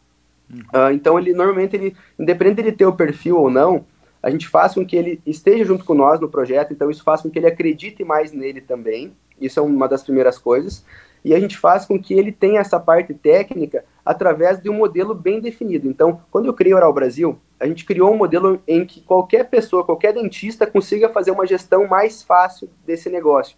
[0.50, 3.84] Uh, então, ele normalmente, ele, independente de ele ter o perfil ou não,
[4.22, 7.20] a gente faz com que ele esteja junto com nós no projeto, então isso faz
[7.20, 10.84] com que ele acredite mais nele também, isso é uma das primeiras coisas,
[11.24, 15.14] e a gente faz com que ele tenha essa parte técnica através de um modelo
[15.14, 15.88] bem definido.
[15.88, 19.84] Então, quando eu criei Oral Brasil, a gente criou um modelo em que qualquer pessoa,
[19.84, 23.56] qualquer dentista consiga fazer uma gestão mais fácil desse negócio.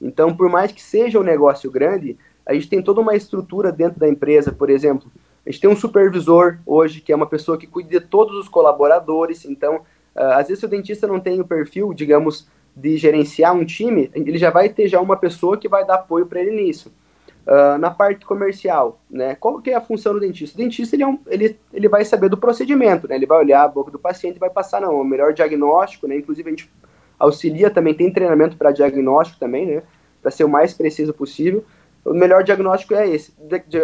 [0.00, 2.16] Então, por mais que seja um negócio grande,
[2.46, 5.10] a gente tem toda uma estrutura dentro da empresa, por exemplo,
[5.50, 8.48] a gente tem um supervisor hoje, que é uma pessoa que cuida de todos os
[8.48, 9.44] colaboradores.
[9.44, 9.78] Então,
[10.14, 14.08] uh, às vezes, se o dentista não tem o perfil, digamos, de gerenciar um time,
[14.14, 16.92] ele já vai ter já uma pessoa que vai dar apoio para ele nisso.
[17.44, 19.34] Uh, na parte comercial, né?
[19.34, 20.56] Qual que é a função do dentista?
[20.56, 23.16] O dentista ele, é um, ele, ele vai saber do procedimento, né?
[23.16, 26.16] Ele vai olhar a boca do paciente e vai passar não, o melhor diagnóstico, né?
[26.16, 26.70] Inclusive a gente
[27.18, 29.82] auxilia também, tem treinamento para diagnóstico também, né?
[30.22, 31.64] Para ser o mais preciso possível
[32.04, 33.34] o melhor diagnóstico é esse.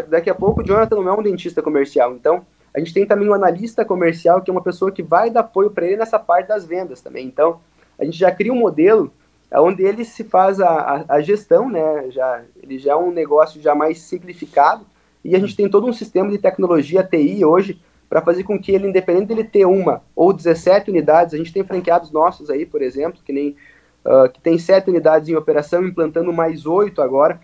[0.08, 3.28] Daqui a pouco, o Jonathan não é um dentista comercial, então a gente tem também
[3.28, 6.48] um analista comercial, que é uma pessoa que vai dar apoio para ele nessa parte
[6.48, 7.26] das vendas também.
[7.26, 7.60] Então,
[7.98, 9.10] a gente já cria um modelo
[9.54, 12.10] onde ele se faz a, a, a, gestão, né?
[12.10, 14.84] Já, ele já é um negócio já mais simplificado
[15.24, 18.72] e a gente tem todo um sistema de tecnologia TI hoje para fazer com que
[18.72, 22.82] ele, independente dele ter uma ou 17 unidades, a gente tem franqueados nossos aí, por
[22.82, 23.56] exemplo, que nem
[24.04, 27.40] uh, que tem sete unidades em operação, implantando mais oito agora.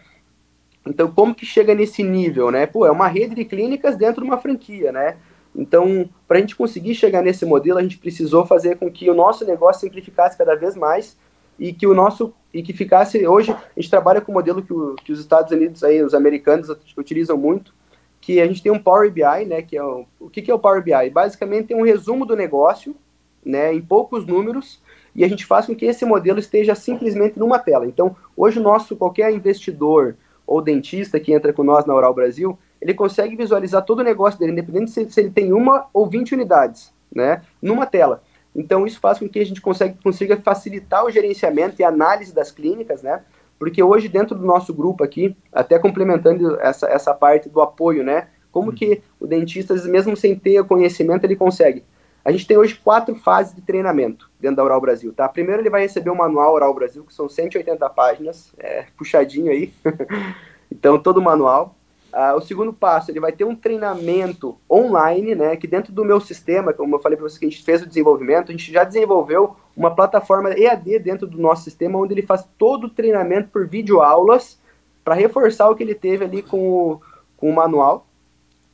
[0.87, 2.67] Então, como que chega nesse nível, né?
[2.67, 5.17] Pô, é uma rede de clínicas dentro de uma franquia, né?
[5.55, 9.15] Então, para a gente conseguir chegar nesse modelo, a gente precisou fazer com que o
[9.15, 11.17] nosso negócio simplificasse cada vez mais
[11.59, 14.73] e que o nosso e que ficasse hoje a gente trabalha com o modelo que,
[14.73, 17.75] o, que os Estados Unidos aí os americanos utilizam muito
[18.21, 20.55] que a gente tem um Power BI né que é o, o que, que é
[20.55, 22.97] o Power BI basicamente é um resumo do negócio
[23.45, 24.81] né em poucos números
[25.15, 28.63] e a gente faz com que esse modelo esteja simplesmente numa tela então hoje o
[28.63, 30.17] nosso qualquer investidor
[30.53, 34.39] ou dentista que entra com nós na Oral Brasil ele consegue visualizar todo o negócio
[34.39, 38.23] dele independente se, se ele tem uma ou 20 unidades né numa tela
[38.55, 42.51] então, isso faz com que a gente consiga, consiga facilitar o gerenciamento e análise das
[42.51, 43.23] clínicas, né?
[43.59, 48.29] Porque hoje, dentro do nosso grupo aqui, até complementando essa, essa parte do apoio, né?
[48.51, 48.75] Como uhum.
[48.75, 51.85] que o dentista, mesmo sem ter o conhecimento, ele consegue?
[52.25, 55.29] A gente tem hoje quatro fases de treinamento dentro da Oral Brasil, tá?
[55.29, 59.73] Primeiro ele vai receber o manual Oral Brasil, que são 180 páginas, é, puxadinho aí.
[60.71, 61.77] então, todo o manual.
[62.13, 66.21] Uh, o segundo passo, ele vai ter um treinamento online, né, que dentro do meu
[66.21, 68.85] sistema, como eu falei para vocês que a gente fez o desenvolvimento, a gente já
[68.85, 73.67] desenvolveu uma plataforma EAD dentro do nosso sistema, onde ele faz todo o treinamento por
[73.67, 74.61] videoaulas,
[75.03, 77.01] para reforçar o que ele teve ali com o,
[77.39, 78.07] com o manual,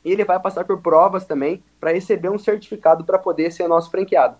[0.03, 3.89] e ele vai passar por provas também, para receber um certificado para poder ser nosso
[3.89, 4.35] franqueado.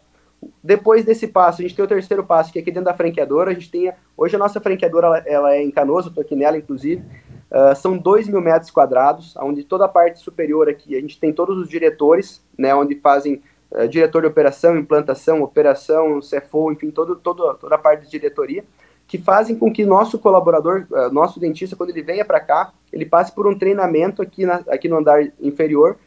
[0.63, 3.51] Depois desse passo, a gente tem o terceiro passo, que é aqui dentro da franqueadora,
[3.51, 6.35] a gente tem, hoje a nossa franqueadora, ela, ela é em Canoas, eu tô aqui
[6.35, 7.03] nela, inclusive,
[7.49, 11.33] Uh, são 2 mil metros quadrados, onde toda a parte superior aqui a gente tem
[11.33, 17.15] todos os diretores, né, onde fazem uh, diretor de operação, implantação, operação, CFO, enfim, todo,
[17.15, 18.63] todo, toda a parte de diretoria,
[19.07, 23.03] que fazem com que nosso colaborador, uh, nosso dentista, quando ele venha para cá, ele
[23.03, 25.97] passe por um treinamento aqui, na, aqui no andar inferior,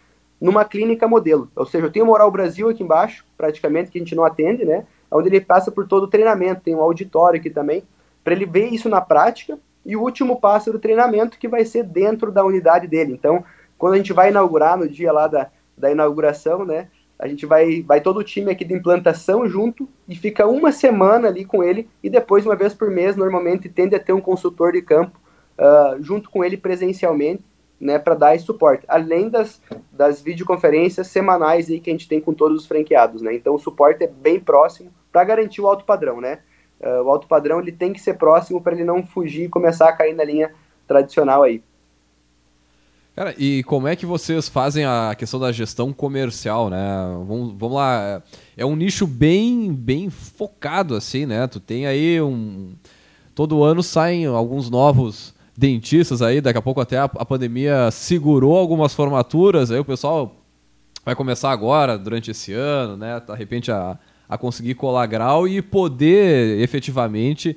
[0.43, 1.49] numa clínica modelo.
[1.55, 4.85] Ou seja, eu tenho Moral Brasil aqui embaixo, praticamente, que a gente não atende, né,
[5.09, 7.85] onde ele passa por todo o treinamento, tem um auditório aqui também,
[8.25, 9.57] para ele ver isso na prática.
[9.87, 13.13] E o último passo do treinamento que vai ser dentro da unidade dele.
[13.13, 13.45] Então,
[13.79, 16.89] quando a gente vai inaugurar no dia lá da, da inauguração, né,
[17.21, 21.29] a gente vai, vai todo o time aqui de implantação junto e fica uma semana
[21.29, 21.89] ali com ele.
[22.03, 25.21] E depois, uma vez por mês, normalmente tende a ter um consultor de campo
[25.57, 27.45] uh, junto com ele presencialmente,
[27.83, 29.61] né, para dar esse suporte, além das,
[29.93, 33.59] das videoconferências semanais aí que a gente tem com todos os franqueados, né, então o
[33.59, 36.39] suporte é bem próximo para garantir o alto padrão, né,
[36.83, 39.89] Uh, o alto padrão ele tem que ser próximo para ele não fugir e começar
[39.89, 40.53] a cair na linha
[40.85, 41.63] tradicional aí.
[43.15, 46.79] Cara, e como é que vocês fazem a questão da gestão comercial, né?
[47.25, 48.21] Vamos, vamos lá,
[48.57, 51.47] é um nicho bem, bem focado assim, né?
[51.47, 52.73] Tu tem aí um
[53.33, 58.57] todo ano saem alguns novos dentistas aí, daqui a pouco até a, a pandemia segurou
[58.57, 60.37] algumas formaturas, aí o pessoal
[61.05, 63.21] vai começar agora durante esse ano, né?
[63.21, 63.99] De repente a
[64.33, 67.55] a conseguir colar grau e poder efetivamente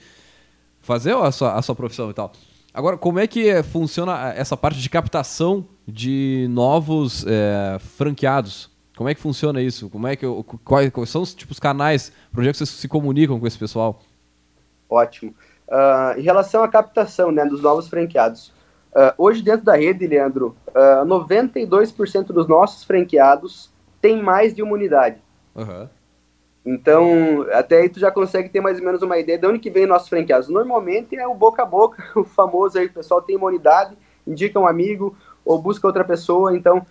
[0.82, 2.34] fazer a sua, a sua profissão e tal.
[2.74, 8.70] Agora, como é que funciona essa parte de captação de novos é, franqueados?
[8.98, 9.90] Como é que funciona isso?
[9.90, 10.26] Como é que
[10.66, 12.12] quais, quais são os tipos canais?
[12.38, 14.02] Onde é que vocês se comunicam com esse pessoal?
[14.90, 15.34] Ótimo.
[15.68, 18.50] Uh, em relação à captação né, dos novos franqueados,
[18.92, 24.62] uh, hoje dentro da rede, Leandro, uh, ah, 92% dos nossos franqueados tem mais de
[24.62, 25.18] uma unidade.
[25.56, 25.90] Uhum.
[26.64, 29.72] Então, até aí tu já consegue ter mais ou menos uma ideia de onde que
[29.72, 30.50] vem nossos franqueados.
[30.50, 34.60] Normalmente é o boca a boca, o famoso aí, o pessoal tem uma unidade, indica
[34.60, 36.56] um amigo ou busca outra pessoa.
[36.56, 36.86] Então,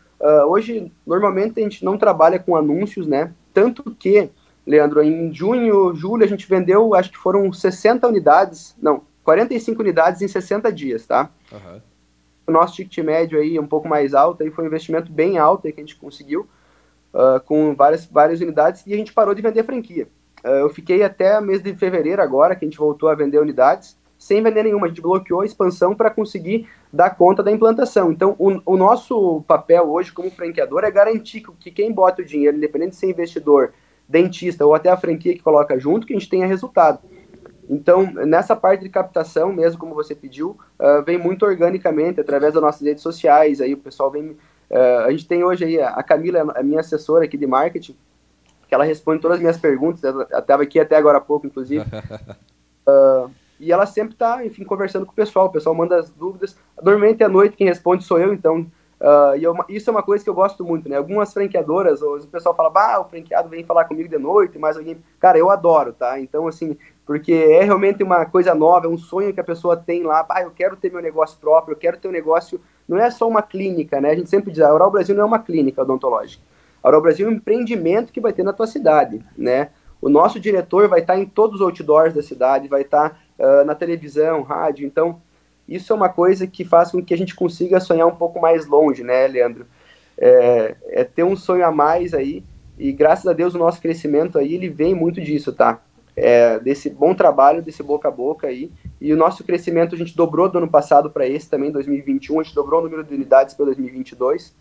[0.49, 3.33] hoje, normalmente a gente não trabalha com anúncios, né?
[3.53, 4.31] Tanto que,
[4.67, 10.23] Leandro, em junho, julho, a gente vendeu, acho que foram 60 unidades, não, 45 unidades
[10.23, 11.31] em 60 dias, tá?
[11.53, 11.81] Uhum.
[12.47, 15.39] O nosso ticket médio aí é um pouco mais alto, aí foi um investimento bem
[15.39, 16.47] alto aí que a gente conseguiu
[17.13, 20.09] uh, com várias, várias unidades e a gente parou de vender franquia.
[20.45, 23.97] Uh, eu fiquei até mês de fevereiro agora, que a gente voltou a vender unidades,
[24.19, 24.87] sem vender nenhuma.
[24.87, 28.13] A gente bloqueou a expansão para conseguir dar conta da implantação.
[28.13, 32.57] Então, o, o, nosso papel hoje como franqueador é garantir que quem bota o dinheiro,
[32.57, 33.73] independente de ser investidor,
[34.09, 37.01] dentista ou até a franquia que coloca junto, que a gente tenha resultado.
[37.69, 42.63] Então, nessa parte de captação, mesmo como você pediu, uh, vem muito organicamente, através das
[42.63, 44.37] nossas redes sociais, aí o pessoal vem
[44.71, 47.97] Uh, a gente tem hoje aí a Camila, a minha assessora aqui de marketing,
[48.67, 51.85] que ela responde todas as minhas perguntas, ela estava aqui até agora há pouco, inclusive.
[52.89, 56.57] uh, e ela sempre está, enfim, conversando com o pessoal, o pessoal manda as dúvidas.
[56.83, 58.67] Normalmente à noite quem responde sou eu, então.
[59.05, 60.97] Uh, e eu, isso é uma coisa que eu gosto muito, né?
[60.97, 64.97] Algumas franqueadoras, o pessoal fala, bah, o franqueado vem falar comigo de noite, mais alguém.
[65.21, 66.19] Cara, eu adoro, tá?
[66.19, 70.03] Então, assim, porque é realmente uma coisa nova, é um sonho que a pessoa tem
[70.03, 73.11] lá, ah, eu quero ter meu negócio próprio, eu quero ter um negócio, não é
[73.11, 74.13] só uma clínica, né?
[74.13, 76.43] A gente sempre diz, a Oral Brasil não é uma clínica odontológica.
[76.83, 79.69] A Oral Brasil é um empreendimento que vai ter na tua cidade, né?
[80.05, 83.75] o nosso diretor vai estar em todos os outdoors da cidade, vai estar uh, na
[83.75, 84.87] televisão, rádio.
[84.87, 85.19] Então,
[85.69, 88.67] isso é uma coisa que faz com que a gente consiga sonhar um pouco mais
[88.67, 89.67] longe, né, Leandro?
[90.17, 92.45] É, é ter um sonho a mais aí.
[92.79, 95.81] E graças a Deus o nosso crescimento aí, ele vem muito disso, tá?
[96.17, 98.71] É, desse bom trabalho, desse boca a boca aí.
[99.01, 102.43] E o nosso crescimento a gente dobrou do ano passado para esse também, 2021, a
[102.43, 104.55] gente dobrou o número de unidades para 2022.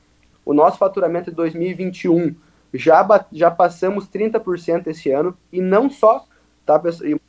[0.45, 2.35] O nosso faturamento de 2021
[2.73, 6.25] já, já passamos 30% esse ano, e não só,
[6.65, 7.19] tá, pessoal?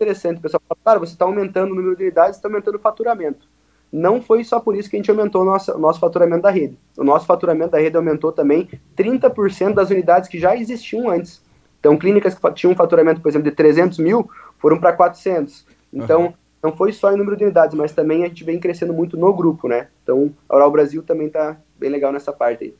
[0.00, 2.80] Interessante, o pessoal fala, cara, você está aumentando o número de unidades, está aumentando o
[2.80, 3.46] faturamento.
[3.92, 6.78] Não foi só por isso que a gente aumentou o nosso, nosso faturamento da rede.
[6.96, 11.42] O nosso faturamento da rede aumentou também 30% das unidades que já existiam antes.
[11.78, 15.66] Então, clínicas que tinham um faturamento, por exemplo, de 300 mil, foram para 400.
[15.92, 16.32] Então, uhum.
[16.62, 19.34] não foi só em número de unidades, mas também a gente vem crescendo muito no
[19.34, 19.88] grupo, né?
[20.02, 22.74] Então, a Oral Brasil também está bem legal nessa parte aí.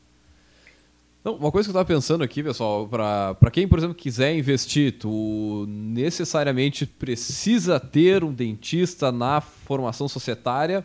[1.23, 4.99] Não, uma coisa que eu estava pensando aqui, pessoal, para quem, por exemplo, quiser investir,
[4.99, 10.83] tu necessariamente precisa ter um dentista na formação societária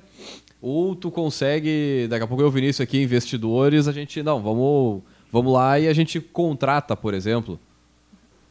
[0.62, 5.04] ou tu consegue, daqui a pouco eu vi isso aqui, investidores, a gente, não, vamos,
[5.32, 7.58] vamos lá e a gente contrata, por exemplo.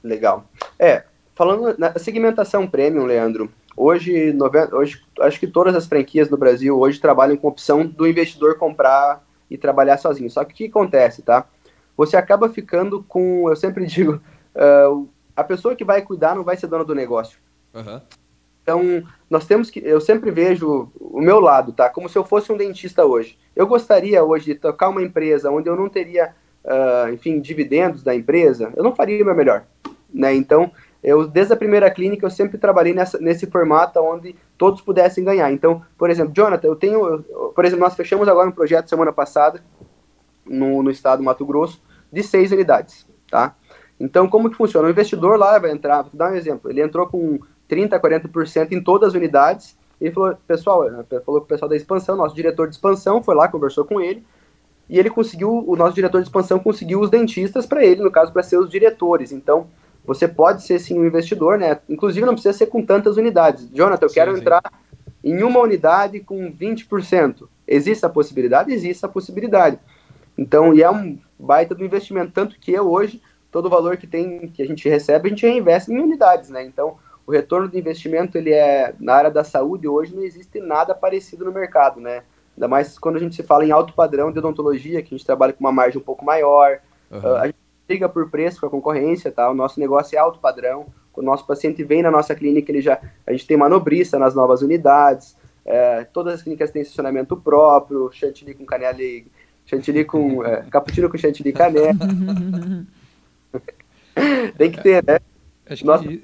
[0.02, 0.46] Legal.
[0.78, 4.34] É, falando na segmentação premium, Leandro, hoje,
[4.72, 9.22] hoje acho que todas as franquias no Brasil hoje trabalham com opção do investidor comprar
[9.50, 10.30] e trabalhar sozinho.
[10.30, 11.46] Só que o que acontece, tá?
[11.96, 14.20] Você acaba ficando com, eu sempre digo,
[14.54, 17.38] uh, a pessoa que vai cuidar não vai ser dona do negócio.
[17.74, 18.00] Uhum.
[18.62, 21.90] Então, nós temos que, eu sempre vejo o meu lado, tá?
[21.90, 23.38] Como se eu fosse um dentista hoje.
[23.54, 28.14] Eu gostaria hoje de tocar uma empresa onde eu não teria, uh, enfim, dividendos da
[28.14, 29.64] empresa, eu não faria o meu melhor,
[30.12, 30.34] né?
[30.34, 30.72] Então,
[31.04, 35.52] eu, desde a primeira clínica, eu sempre trabalhei nessa, nesse formato onde todos pudessem ganhar.
[35.52, 39.12] Então, por exemplo, Jonathan, eu tenho, eu, por exemplo, nós fechamos agora um projeto semana
[39.12, 39.62] passada,
[40.46, 43.54] no, no estado do Mato Grosso, de seis unidades, tá?
[43.98, 44.88] Então, como que funciona?
[44.88, 48.82] O investidor lá vai entrar, vou dar um exemplo, ele entrou com 30%, 40% em
[48.82, 52.74] todas as unidades, ele falou, pessoal, eh, falou o pessoal da expansão, nosso diretor de
[52.74, 54.24] expansão foi lá, conversou com ele,
[54.88, 58.32] e ele conseguiu, o nosso diretor de expansão conseguiu os dentistas para ele, no caso,
[58.32, 59.32] para ser os diretores.
[59.32, 59.68] Então,
[60.04, 61.80] você pode ser sim um investidor, né?
[61.88, 63.68] Inclusive, não precisa ser com tantas unidades.
[63.72, 64.40] Jonathan, eu sim, quero sim.
[64.40, 64.62] entrar
[65.22, 67.48] em uma unidade com 20%.
[67.66, 68.72] Existe a possibilidade?
[68.72, 69.78] Existe a possibilidade.
[70.36, 74.48] Então, e é um baita do investimento, tanto que hoje, todo o valor que tem,
[74.48, 76.64] que a gente recebe, a gente reinveste em unidades, né?
[76.64, 80.94] Então, o retorno do investimento, ele é, na área da saúde, hoje não existe nada
[80.94, 82.22] parecido no mercado, né?
[82.56, 85.26] Ainda mais quando a gente se fala em alto padrão de odontologia, que a gente
[85.26, 86.78] trabalha com uma margem um pouco maior,
[87.10, 87.36] uhum.
[87.36, 89.50] a gente briga por preço com a concorrência, tá?
[89.50, 92.80] O nosso negócio é alto padrão, quando o nosso paciente vem na nossa clínica, ele
[92.80, 98.10] já, a gente tem manobrista nas novas unidades, é, todas as clínicas têm estacionamento próprio,
[98.12, 99.26] chantilly com canela e
[99.74, 100.44] chantilly com.
[100.44, 101.94] É, cappuccino com chantilly canela.
[104.56, 105.18] Tem que ter, né?
[105.68, 106.22] Acho Nossa, que,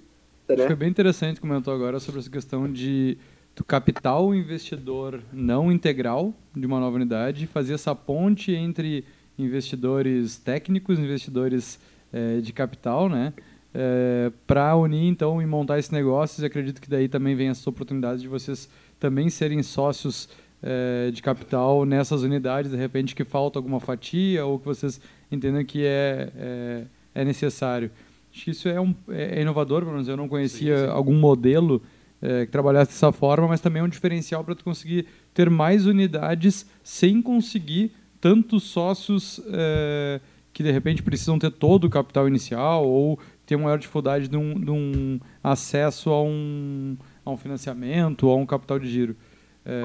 [0.48, 0.56] né?
[0.56, 3.18] que foi bem interessante que comentou agora sobre essa questão de
[3.54, 9.04] tu captar o investidor não integral de uma nova unidade, fazer essa ponte entre
[9.38, 11.80] investidores técnicos, investidores
[12.12, 13.32] é, de capital, né?
[13.72, 17.68] É, para unir então e montar esse negócio, e acredito que daí também vem essa
[17.70, 20.28] oportunidade de vocês também serem sócios
[20.62, 25.64] é, de capital nessas unidades, de repente que falta alguma fatia ou que vocês entendem
[25.64, 27.90] que é, é, é necessário.
[28.32, 30.90] Acho que isso é, um, é, é inovador, pelo menos eu não conhecia sim, sim.
[30.90, 31.82] algum modelo
[32.22, 35.86] é, que trabalhasse dessa forma, mas também é um diferencial para tu conseguir ter mais
[35.86, 40.20] unidades sem conseguir tantos sócios é,
[40.52, 44.60] que de repente precisam ter todo o capital inicial ou ter maior dificuldade de um,
[44.60, 49.16] de um acesso a um, a um financiamento ou a um capital de giro.
[49.64, 49.82] É,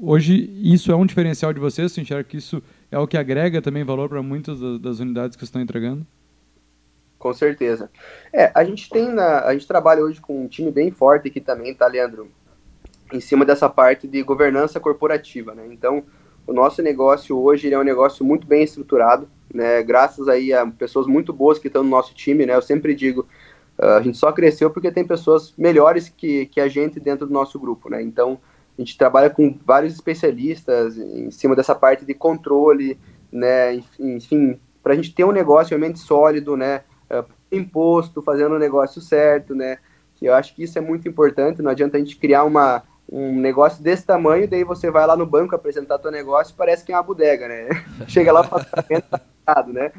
[0.00, 1.90] Hoje, isso é um diferencial de vocês?
[1.90, 5.44] Você enxerga que isso é o que agrega também valor para muitas das unidades que
[5.44, 6.06] estão entregando?
[7.18, 7.90] Com certeza.
[8.32, 11.40] É, a gente tem na, a gente trabalha hoje com um time bem forte aqui
[11.40, 12.30] também, tá, Leandro?
[13.10, 15.66] Em cima dessa parte de governança corporativa, né?
[15.70, 16.04] Então,
[16.46, 19.82] o nosso negócio hoje é um negócio muito bem estruturado, né?
[19.82, 22.54] Graças aí a pessoas muito boas que estão no nosso time, né?
[22.54, 23.26] Eu sempre digo,
[23.78, 27.32] uh, a gente só cresceu porque tem pessoas melhores que, que a gente dentro do
[27.32, 28.02] nosso grupo, né?
[28.02, 28.38] Então,
[28.78, 32.98] a gente trabalha com vários especialistas em cima dessa parte de controle,
[33.32, 33.82] né?
[33.98, 36.82] Enfim, para a gente ter um negócio realmente sólido, né?
[37.10, 39.78] Uh, imposto, fazendo o negócio certo, né?
[40.16, 41.62] Que eu acho que isso é muito importante.
[41.62, 45.26] Não adianta a gente criar uma, um negócio desse tamanho, daí você vai lá no
[45.26, 47.68] banco apresentar teu negócio e parece que é uma bodega, né?
[48.08, 48.66] Chega lá, faz
[49.68, 49.92] né?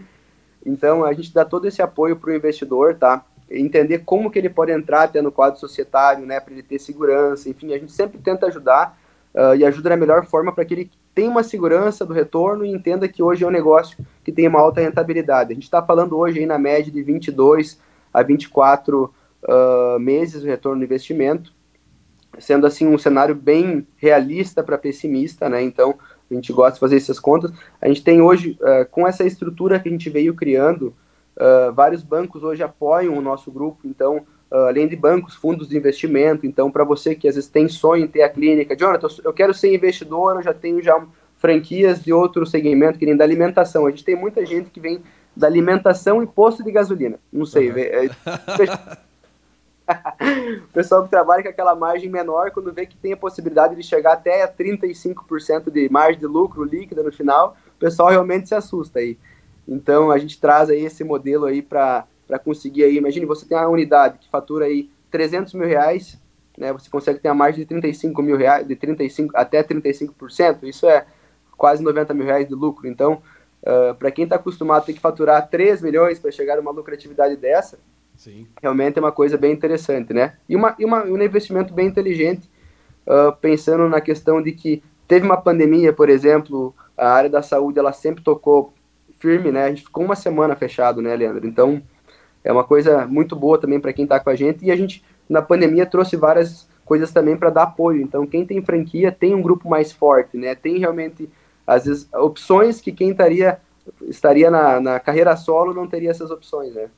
[0.65, 3.25] Então, a gente dá todo esse apoio para o investidor, tá?
[3.49, 7.49] Entender como que ele pode entrar até no quadro societário, né, para ele ter segurança,
[7.49, 8.99] enfim, a gente sempre tenta ajudar
[9.33, 12.71] uh, e ajuda da melhor forma para que ele tenha uma segurança do retorno e
[12.71, 15.51] entenda que hoje é um negócio que tem uma alta rentabilidade.
[15.51, 17.79] A gente está falando hoje aí na média de 22
[18.13, 19.11] a 24
[19.43, 21.51] uh, meses o retorno do investimento,
[22.37, 25.61] sendo assim um cenário bem realista para pessimista, né?
[25.63, 25.95] Então
[26.29, 27.51] a gente gosta de fazer essas contas.
[27.81, 30.93] A gente tem hoje, uh, com essa estrutura que a gente veio criando,
[31.37, 35.75] uh, vários bancos hoje apoiam o nosso grupo, então Uh, além de bancos, fundos de
[35.75, 36.45] investimento.
[36.45, 39.53] Então, para você que às vezes tem sonho em ter a clínica, Jonathan, eu quero
[39.53, 43.85] ser investidor, eu já tenho já franquias de outro segmento, que nem da alimentação.
[43.85, 45.01] A gente tem muita gente que vem
[45.35, 47.19] da alimentação e posto de gasolina.
[47.31, 47.69] Não sei.
[47.69, 47.77] Uhum.
[47.77, 48.09] É...
[50.63, 53.83] o pessoal que trabalha com aquela margem menor, quando vê que tem a possibilidade de
[53.83, 58.99] chegar até 35% de margem de lucro líquida no final, o pessoal realmente se assusta
[58.99, 59.17] aí.
[59.67, 62.07] Então, a gente traz aí esse modelo aí para
[62.43, 66.19] conseguir aí, imagine você tem uma unidade que fatura aí 300 mil reais,
[66.57, 70.87] né, você consegue ter a margem de 35 mil reais, de 35 até 35%, isso
[70.87, 71.05] é
[71.57, 72.87] quase 90 mil reais de lucro.
[72.87, 73.21] Então,
[73.63, 76.71] uh, para quem está acostumado a ter que faturar 3 milhões para chegar a uma
[76.71, 77.77] lucratividade dessa,
[78.15, 78.47] Sim.
[78.61, 80.35] realmente é uma coisa bem interessante, né?
[80.47, 82.49] E, uma, e uma, um investimento bem inteligente,
[83.05, 87.79] uh, pensando na questão de que teve uma pandemia, por exemplo, a área da saúde
[87.79, 88.73] ela sempre tocou
[89.19, 89.65] firme, né?
[89.65, 91.47] A gente ficou uma semana fechado, né, Leandro?
[91.47, 91.81] Então,
[92.43, 94.65] é uma coisa muito boa também para quem está com a gente.
[94.65, 98.01] E a gente, na pandemia, trouxe várias coisas também para dar apoio.
[98.01, 100.55] Então, quem tem franquia tem um grupo mais forte, né?
[100.55, 101.29] Tem realmente,
[101.65, 103.59] às vezes, opções que quem estaria,
[104.03, 106.89] estaria na, na carreira solo não teria essas opções, né?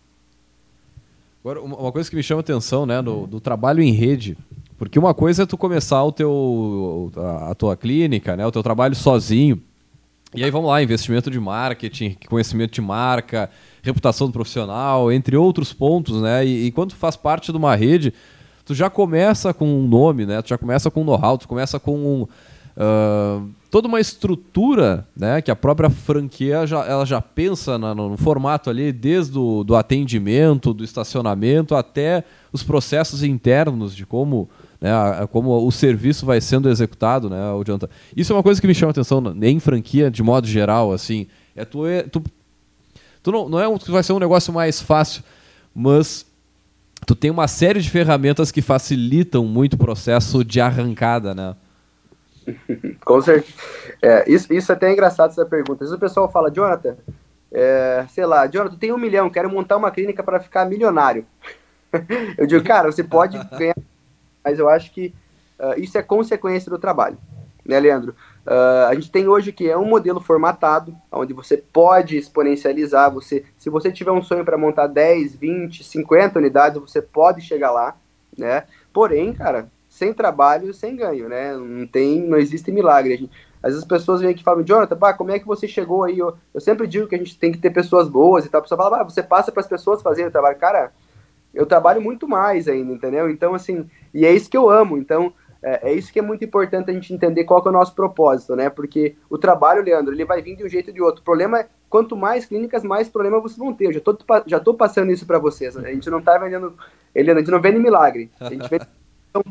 [1.42, 4.38] Agora, uma coisa que me chama atenção, né, do, do trabalho em rede,
[4.78, 8.62] porque uma coisa é tu começar o teu, a, a tua clínica, né, o teu
[8.62, 9.62] trabalho sozinho,
[10.36, 13.50] e aí vamos lá, investimento de marketing, conhecimento de marca,
[13.82, 16.46] reputação do profissional, entre outros pontos, né?
[16.46, 18.14] E, e quando faz parte de uma rede,
[18.64, 20.40] tu já começa com um nome, né?
[20.44, 25.42] Tu já começa com um know-how, tu começa com um, uh, toda uma estrutura, né?
[25.42, 29.64] Que a própria franquia já, ela já pensa na, no, no, formato ali, desde o
[29.64, 32.24] do atendimento, do estacionamento, até
[32.54, 34.48] os processos internos de como,
[34.82, 34.92] né,
[35.32, 37.64] como o serviço vai sendo executado, né, o
[38.16, 41.28] Isso é uma coisa que me chama a atenção em franquia, de modo geral, assim.
[41.56, 42.24] É tu, é, tu
[43.22, 45.24] Tu não, não é um, vai ser um negócio mais fácil,
[45.76, 46.26] mas
[47.06, 51.56] tu tem uma série de ferramentas que facilitam muito o processo de arrancada, né?
[53.04, 53.54] Com certeza.
[54.02, 55.84] É, isso, isso é até é engraçado essa pergunta.
[55.84, 56.96] Às vezes o pessoal fala, Jonathan,
[57.52, 61.26] é, sei lá, Jonathan, tem um milhão, quero montar uma clínica para ficar milionário.
[62.38, 63.76] eu digo, cara, você pode ganhar,
[64.44, 65.14] mas eu acho que
[65.60, 67.18] uh, isso é consequência do trabalho,
[67.66, 68.16] né, Leandro?
[68.46, 73.12] Uh, a gente tem hoje que é um modelo formatado, onde você pode exponencializar.
[73.14, 77.72] Você, se você tiver um sonho para montar 10, 20, 50 unidades, você pode chegar
[77.72, 77.96] lá,
[78.38, 78.64] né?
[78.92, 81.56] Porém, cara, sem trabalho, sem ganho, né?
[81.56, 83.18] Não tem, não existe milagre.
[83.18, 83.32] Gente,
[83.62, 86.04] às vezes as pessoas vêm aqui e falam, Jonathan, bah, como é que você chegou
[86.04, 86.18] aí?
[86.18, 88.60] Eu, eu, sempre digo que a gente tem que ter pessoas boas e tal.
[88.60, 90.58] A pessoa fala, ah, você passa para as pessoas fazerem o trabalho.
[90.58, 90.94] Cara,
[91.60, 93.30] eu trabalho muito mais ainda, entendeu?
[93.30, 94.98] Então, assim, e é isso que eu amo.
[94.98, 97.94] Então, é, é, isso que é muito importante a gente entender qual é o nosso
[97.94, 98.70] propósito, né?
[98.70, 101.22] Porque o trabalho, Leandro, ele vai vir de um jeito ou de outro.
[101.22, 103.88] O problema é, quanto mais clínicas, mais problema vocês vão ter.
[103.88, 105.76] Eu já tô, já tô passando isso para vocês.
[105.76, 106.74] A gente não tá vendendo,
[107.14, 108.32] ele, a gente não vende milagre.
[108.40, 108.88] A gente vende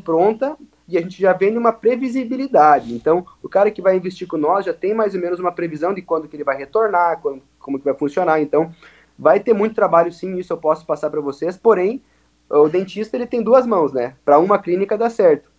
[0.03, 0.57] pronta
[0.87, 2.91] e a gente já vende uma previsibilidade.
[2.91, 5.93] Então, o cara que vai investir com nós já tem mais ou menos uma previsão
[5.93, 8.41] de quando que ele vai retornar, quando, como que vai funcionar.
[8.41, 8.73] Então,
[9.19, 11.57] vai ter muito trabalho sim, isso eu posso passar para vocês.
[11.57, 12.01] Porém,
[12.49, 14.15] o dentista ele tem duas mãos, né?
[14.23, 15.51] Para uma clínica dar certo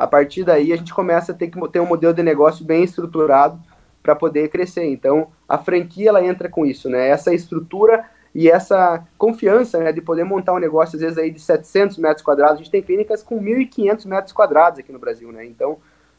[0.00, 2.82] a partir daí a gente começa a ter que ter um modelo de negócio bem
[2.82, 3.60] estruturado
[4.02, 4.86] para poder crescer.
[4.86, 7.08] Então, a franquia ela entra com isso, né?
[7.08, 11.40] Essa estrutura e essa confiança, né, de poder montar um negócio às vezes aí de
[11.40, 12.54] 700 metros quadrados.
[12.54, 15.44] A gente tem clínicas com 1.500 metros quadrados aqui no Brasil, né?
[15.44, 15.72] Então,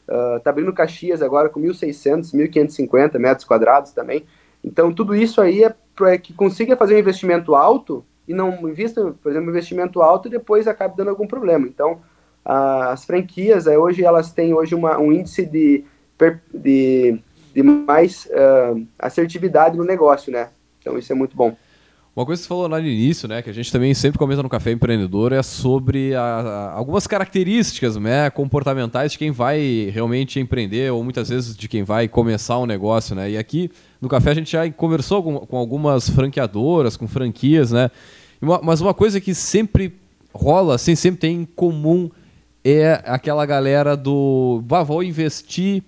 [0.06, 4.24] uh, tá abrindo Caxias agora com 1.600, 1.550 metros quadrados também.
[4.62, 5.74] Então, tudo isso aí é
[6.22, 10.30] que consiga fazer um investimento alto e não invista, por exemplo, um investimento alto e
[10.30, 11.66] depois acabe dando algum problema.
[11.66, 12.00] Então,
[12.44, 15.84] as franquias é, hoje elas têm hoje uma, um índice de,
[16.52, 17.20] de,
[17.54, 20.50] de mais uh, assertividade no negócio, né?
[20.80, 21.56] Então isso é muito bom.
[22.14, 24.42] Uma coisa que você falou lá no início, né, que a gente também sempre comenta
[24.42, 30.38] no Café Empreendedor, é sobre a, a, algumas características né, comportamentais de quem vai realmente
[30.38, 33.14] empreender ou muitas vezes de quem vai começar um negócio.
[33.14, 33.30] Né?
[33.30, 37.90] E aqui no Café a gente já conversou com, com algumas franqueadoras, com franquias, né?
[38.42, 39.94] Uma, mas uma coisa que sempre
[40.34, 42.10] rola, assim, sempre tem em comum
[42.62, 45.82] é aquela galera do vá, vou investir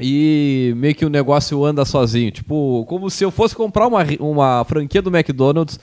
[0.00, 2.30] e meio que o negócio anda sozinho.
[2.30, 5.78] Tipo, como se eu fosse comprar uma, uma franquia do McDonald's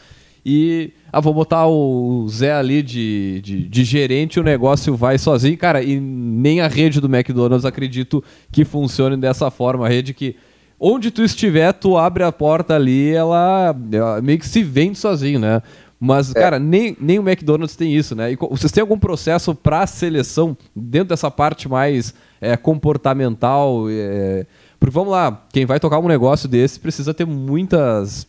[0.45, 5.57] e ah, vou botar o Zé ali de, de, de gerente o negócio vai sozinho.
[5.57, 9.86] Cara, e nem a rede do McDonald's acredito que funcione dessa forma.
[9.86, 10.36] A rede que
[10.80, 15.39] onde tu estiver, tu abre a porta ali, ela, ela meio que se vende sozinho,
[15.39, 15.61] né?
[16.00, 16.34] Mas, é.
[16.34, 18.32] cara, nem, nem o McDonald's tem isso, né?
[18.32, 23.86] E vocês têm algum processo para seleção dentro dessa parte mais é, comportamental?
[23.89, 24.46] É...
[24.80, 28.28] Porque vamos lá, quem vai tocar um negócio desse precisa ter muitas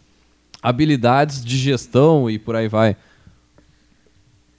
[0.62, 2.97] habilidades de gestão e por aí vai.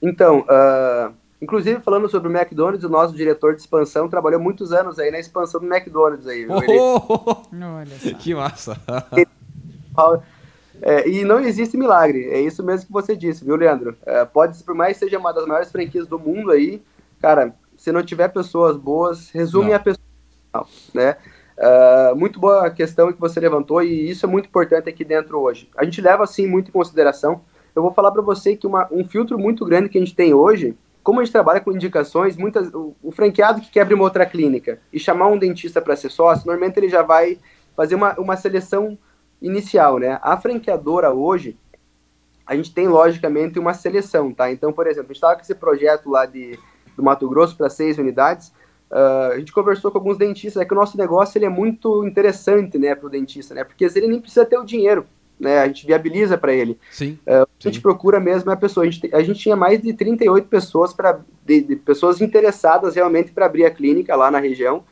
[0.01, 4.99] Então, uh, inclusive falando sobre o McDonald's, o nosso diretor de expansão trabalhou muitos anos
[4.99, 6.45] aí na expansão do McDonald's aí.
[6.47, 6.77] Oh, Ele...
[7.65, 8.79] Olha que massa!
[10.81, 13.97] É, e não existe milagre, é isso mesmo que você disse, viu, Leandro?
[14.05, 16.81] É, pode, por mais que seja uma das maiores franquias do mundo aí,
[17.19, 19.75] cara, se não tiver pessoas boas, resume não.
[19.75, 21.17] a pessoa, né?
[21.57, 25.39] Uh, muito boa a questão que você levantou e isso é muito importante aqui dentro
[25.39, 25.67] hoje.
[25.75, 27.41] A gente leva assim muito em consideração.
[27.75, 30.35] Eu vou falar para você que uma, um filtro muito grande que a gente tem
[30.35, 34.03] hoje, como a gente trabalha com indicações, muitas, o, o franqueado que quer abrir uma
[34.03, 37.39] outra clínica e chamar um dentista para ser sócio, normalmente ele já vai
[37.75, 38.97] fazer uma, uma seleção
[39.41, 40.19] inicial, né?
[40.21, 41.57] A franqueadora hoje,
[42.45, 44.51] a gente tem logicamente uma seleção, tá?
[44.51, 46.57] Então, por exemplo, a gente estava com esse projeto lá de,
[46.95, 48.53] do Mato Grosso para seis unidades.
[48.89, 52.05] Uh, a gente conversou com alguns dentistas, é que o nosso negócio ele é muito
[52.05, 53.63] interessante, né, para o dentista, né?
[53.63, 55.05] Porque ele nem precisa ter o dinheiro,
[55.37, 55.59] né?
[55.59, 56.79] A gente viabiliza para ele.
[56.89, 58.85] Sim, uh, a gente procura mesmo a pessoa.
[58.85, 63.31] A gente, a gente tinha mais de 38 pessoas para de, de pessoas interessadas realmente
[63.31, 64.83] para abrir a clínica lá na região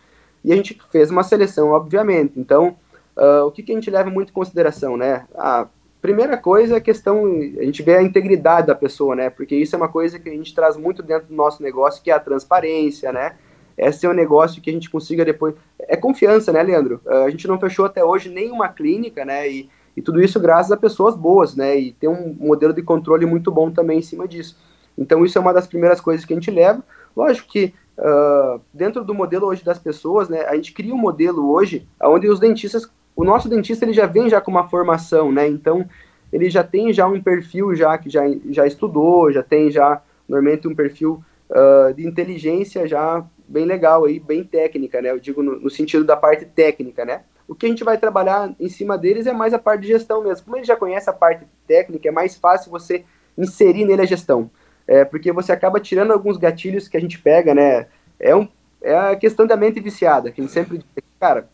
[0.46, 2.40] e a gente fez uma seleção, obviamente.
[2.40, 2.78] Então,
[3.18, 5.26] Uh, o que, que, a gente leva muito em consideração, né?
[5.36, 5.68] A
[6.02, 9.30] primeira coisa é a questão, a gente vê a integridade da pessoa, né?
[9.30, 12.12] Porque isso é uma coisa que a gente traz muito dentro do nosso negócio, que
[12.12, 13.36] é a transparência, né?
[13.78, 15.56] É um negócio que a gente consiga depois...
[15.80, 17.02] É confiança, né, Leandro?
[17.06, 19.50] Uh, a gente não fechou até hoje nenhuma clínica, né?
[19.50, 21.78] E, e tudo isso graças a pessoas boas, né?
[21.78, 24.58] E tem um modelo de controle muito bom também em cima disso.
[24.98, 26.84] Então isso é uma das primeiras coisas que a gente leva.
[27.16, 30.46] Lógico que uh, dentro do modelo hoje das pessoas, né?
[30.46, 34.30] A gente cria um modelo hoje onde os dentistas o nosso dentista ele já vem
[34.30, 35.48] já com uma formação, né?
[35.48, 35.88] Então
[36.32, 40.68] ele já tem já um perfil já que já, já estudou, já tem já normalmente
[40.68, 45.12] um perfil uh, de inteligência já bem legal aí, bem técnica, né?
[45.12, 47.24] Eu digo no, no, sentido da parte técnica, né?
[47.48, 50.24] O que a gente vai trabalhar em cima deles é mais a parte de gestão
[50.24, 50.46] mesmo.
[50.46, 53.06] Como ele já conhece a parte técnica, é mais fácil você
[53.38, 54.50] inserir nele a gestão.
[54.88, 57.88] É, porque você acaba tirando alguns gatilhos que a gente pega, né?
[58.20, 58.48] É, um,
[58.82, 60.86] é a questão da mente viciada, que a gente sempre diz,
[61.20, 61.50] cara,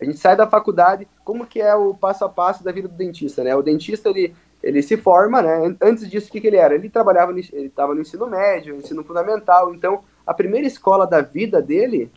[0.00, 2.94] a gente sai da faculdade, como que é o passo a passo da vida do
[2.94, 3.54] dentista, né?
[3.56, 5.76] O dentista, ele, ele se forma, né?
[5.82, 6.74] Antes disso, o que, que ele era?
[6.74, 11.20] Ele trabalhava, no, ele estava no ensino médio, ensino fundamental, então a primeira escola da
[11.20, 12.12] vida dele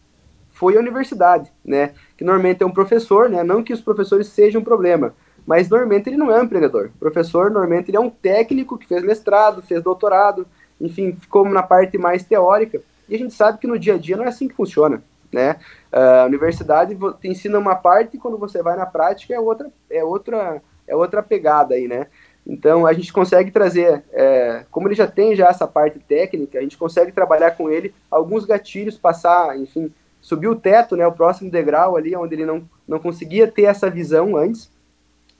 [0.51, 1.93] foi a universidade, né?
[2.15, 3.43] Que normalmente é um professor, né?
[3.43, 5.15] Não que os professores sejam um problema,
[5.45, 6.91] mas normalmente ele não é um empreendedor.
[6.95, 10.45] O professor, normalmente, ele é um técnico que fez mestrado, fez doutorado,
[10.79, 12.79] enfim, ficou na parte mais teórica.
[13.09, 15.01] E a gente sabe que no dia a dia não é assim que funciona
[15.31, 15.57] né?
[15.91, 20.03] A universidade te ensina uma parte e quando você vai na prática é outra, é
[20.03, 22.07] outra, é outra pegada aí, né?
[22.45, 26.61] Então a gente consegue trazer, é, como ele já tem já essa parte técnica, a
[26.61, 31.51] gente consegue trabalhar com ele alguns gatilhos, passar, enfim, subir o teto, né, o próximo
[31.51, 34.71] degrau ali, onde ele não, não conseguia ter essa visão antes,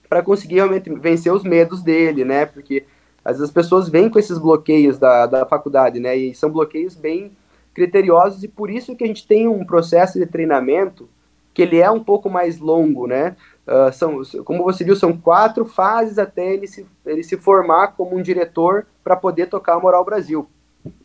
[0.07, 2.45] para conseguir realmente vencer os medos dele, né?
[2.45, 2.83] Porque
[3.23, 6.17] às vezes as pessoas vêm com esses bloqueios da, da faculdade, né?
[6.17, 7.31] E são bloqueios bem
[7.73, 11.09] criteriosos e por isso que a gente tem um processo de treinamento
[11.53, 13.35] que ele é um pouco mais longo, né?
[13.67, 18.15] Uh, são, como você viu, são quatro fases até ele se, ele se formar como
[18.15, 20.47] um diretor para poder tocar a Moral Brasil.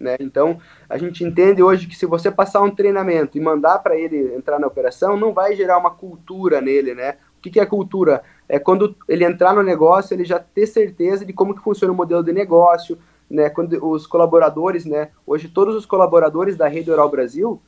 [0.00, 0.16] Né?
[0.20, 0.58] Então,
[0.88, 4.58] a gente entende hoje que se você passar um treinamento e mandar para ele entrar
[4.58, 7.16] na operação, não vai gerar uma cultura nele, né?
[7.38, 8.22] O que, que é cultura?
[8.48, 11.96] É quando ele entrar no negócio, ele já ter certeza de como que funciona o
[11.96, 12.98] modelo de negócio,
[13.28, 17.60] né, quando os colaboradores, né, hoje todos os colaboradores da Rede Oral Brasil,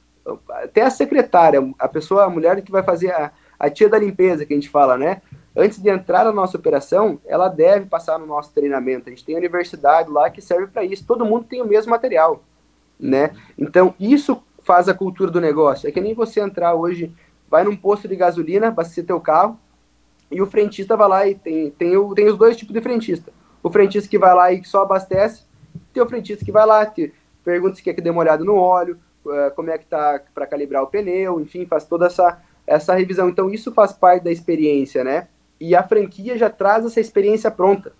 [0.51, 4.45] até a secretária, a pessoa, a mulher que vai fazer a, a tia da limpeza,
[4.45, 5.23] que a gente fala, né,
[5.57, 9.09] antes de entrar na nossa operação, ela deve passar no nosso treinamento.
[9.09, 11.05] A gente tem a universidade lá que serve para isso.
[11.05, 12.45] Todo mundo tem o mesmo material,
[12.99, 13.33] né?
[13.59, 15.89] Então, isso faz a cultura do negócio.
[15.89, 17.13] É que nem você entrar hoje,
[17.51, 19.59] vai num posto de gasolina, abastecer teu carro,
[20.31, 23.33] e o frentista vai lá e tem, tem, o, tem os dois tipos de frentista.
[23.63, 25.45] O frentista que vai lá e só abastece,
[25.93, 27.13] tem o frentista que vai lá, te
[27.45, 30.47] pergunta se quer que dê uma olhada no óleo, uh, como é que tá para
[30.47, 33.29] calibrar o pneu, enfim, faz toda essa, essa revisão.
[33.29, 35.29] Então isso faz parte da experiência, né?
[35.61, 37.93] E a franquia já traz essa experiência pronta,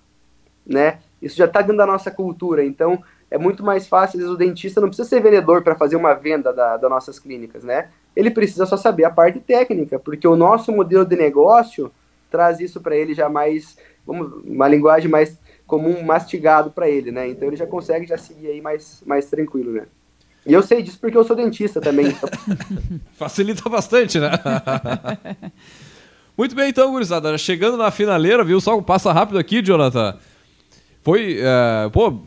[0.67, 0.99] né?
[1.21, 4.39] Isso já está dentro da nossa cultura, então é muito mais fácil, às vezes o
[4.39, 7.89] dentista não precisa ser vendedor para fazer uma venda da, das nossas clínicas, né?
[8.17, 11.91] Ele precisa só saber a parte técnica, porque o nosso modelo de negócio
[12.31, 13.77] traz isso para ele já mais,
[14.07, 15.39] vamos, uma linguagem mais
[15.69, 17.29] comum mastigado para ele, né?
[17.29, 19.85] Então ele já consegue já seguir aí mais, mais tranquilo, né?
[20.47, 22.07] E eu sei disso porque eu sou dentista também.
[22.07, 22.29] Então...
[23.15, 24.31] Facilita bastante, né?
[26.37, 27.37] Muito bem, então, gurizada.
[27.37, 28.61] Chegando na finaleira, viu?
[28.61, 30.17] Só um passa rápido aqui, Jonathan.
[31.09, 32.21] Foi, uh, pô, uh,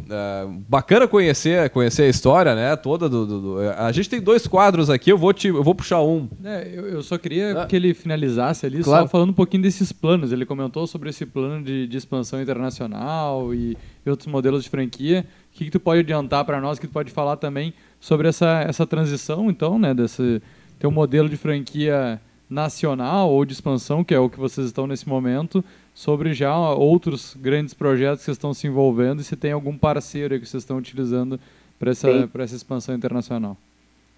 [0.68, 4.90] bacana conhecer, conhecer a história, né, toda do, do, do, A gente tem dois quadros
[4.90, 6.28] aqui, eu vou, te, eu vou puxar um.
[6.44, 7.68] É, eu, eu, só queria ah.
[7.68, 9.04] que ele finalizasse ali, claro.
[9.04, 10.32] só falando um pouquinho desses planos.
[10.32, 15.28] Ele comentou sobre esse plano de, de expansão internacional e, e, outros modelos de franquia.
[15.54, 18.66] O que, que tu pode adiantar para nós, que tu pode falar também sobre essa,
[18.68, 20.42] essa transição, então, né, desse
[20.80, 22.20] teu modelo de franquia
[22.50, 25.64] nacional ou de expansão, que é o que vocês estão nesse momento,
[25.94, 30.46] sobre já outros grandes projetos que estão se envolvendo e se tem algum parceiro que
[30.46, 31.39] vocês estão utilizando
[31.78, 33.58] para essa, essa expansão internacional.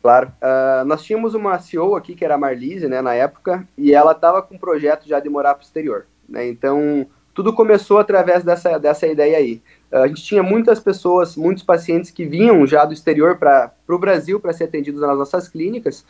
[0.01, 0.33] Claro.
[0.41, 4.11] Uh, nós tínhamos uma CEO aqui, que era a Marlise, né, na época, e ela
[4.11, 6.05] estava com um projeto já de morar para o exterior.
[6.27, 9.61] Né, então, tudo começou através dessa, dessa ideia aí.
[9.89, 13.97] Uh, a gente tinha muitas pessoas, muitos pacientes que vinham já do exterior para o
[13.97, 16.05] Brasil para ser atendidos nas nossas clínicas,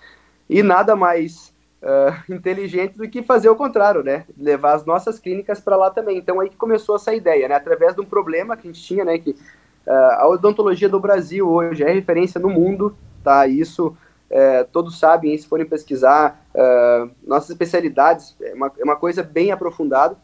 [0.50, 1.53] e nada mais
[1.84, 4.26] uh, inteligente do que fazer o contrário, né?
[4.38, 6.18] Levar as nossas clínicas para lá também.
[6.18, 7.56] Então aí que começou essa ideia, né?
[7.56, 9.18] Através de um problema que a gente tinha, né?
[9.18, 13.46] Que uh, a odontologia do Brasil hoje é referência no mundo, tá?
[13.46, 19.22] Isso uh, todos sabem, se forem pesquisar, uh, nossas especialidades é uma, é uma coisa
[19.22, 20.16] bem aprofundada.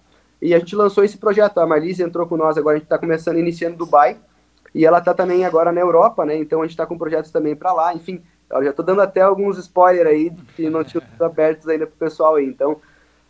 [0.41, 1.57] E a gente lançou esse projeto.
[1.59, 4.17] A Marlise entrou com nós agora, a gente está começando, iniciando Dubai.
[4.73, 6.37] E ela está também agora na Europa, né?
[6.37, 7.93] Então a gente está com projetos também para lá.
[7.93, 11.95] Enfim, eu já estou dando até alguns spoilers aí que não tinham abertos ainda para
[11.95, 12.45] o pessoal aí.
[12.45, 12.73] Então,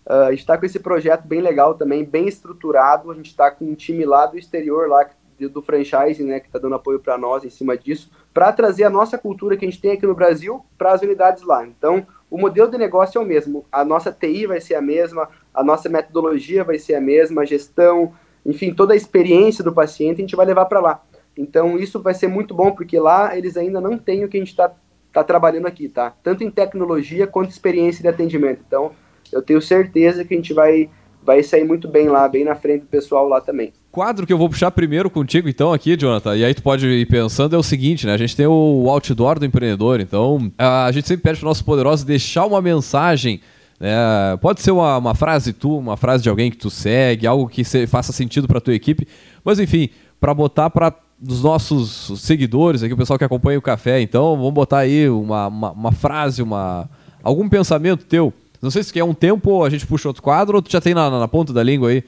[0.06, 3.12] uh, a gente está com esse projeto bem legal também, bem estruturado.
[3.12, 5.10] A gente está com um time lá do exterior, lá
[5.48, 8.90] do franchise, né, que está dando apoio para nós em cima disso, para trazer a
[8.90, 11.66] nossa cultura que a gente tem aqui no Brasil para as unidades lá.
[11.66, 13.66] Então, o modelo de negócio é o mesmo.
[13.72, 17.46] A nossa TI vai ser a mesma, a nossa metodologia vai ser a mesma, a
[17.46, 18.14] gestão,
[18.46, 21.04] enfim, toda a experiência do paciente a gente vai levar para lá.
[21.38, 24.40] Então, isso vai ser muito bom, porque lá eles ainda não têm o que a
[24.42, 24.72] gente está
[25.14, 26.14] tá trabalhando aqui, tá?
[26.24, 28.62] Tanto em tecnologia quanto experiência de atendimento.
[28.66, 28.92] Então,
[29.32, 30.90] eu tenho certeza que a gente vai,
[31.24, 33.74] vai sair muito bem lá, bem na frente do pessoal lá também.
[33.92, 37.06] Quadro que eu vou puxar primeiro contigo, então, aqui, Jonathan, e aí tu pode ir
[37.08, 38.14] pensando, é o seguinte, né?
[38.14, 42.06] A gente tem o outdoor do empreendedor, então a gente sempre pede para nossos poderosos
[42.06, 43.42] deixar uma mensagem
[43.80, 44.38] né?
[44.42, 47.64] pode ser uma, uma frase tu, uma frase de alguém que tu segue, algo que
[47.64, 49.08] se, faça sentido para tua equipe,
[49.44, 49.90] mas enfim,
[50.20, 54.00] para botar para dos nossos seguidores aqui, o pessoal que acompanha o café.
[54.00, 56.90] Então, vamos botar aí uma, uma, uma frase, uma,
[57.22, 58.34] algum pensamento teu.
[58.62, 60.82] Não sei se quer um tempo ou a gente puxa outro quadro ou tu já
[60.82, 62.04] tem na, na ponta da língua aí.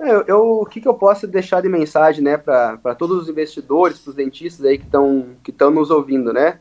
[0.00, 3.28] É, eu, eu, o que, que eu posso deixar de mensagem, né, para todos os
[3.28, 6.58] investidores, para os dentistas aí que estão que nos ouvindo, né?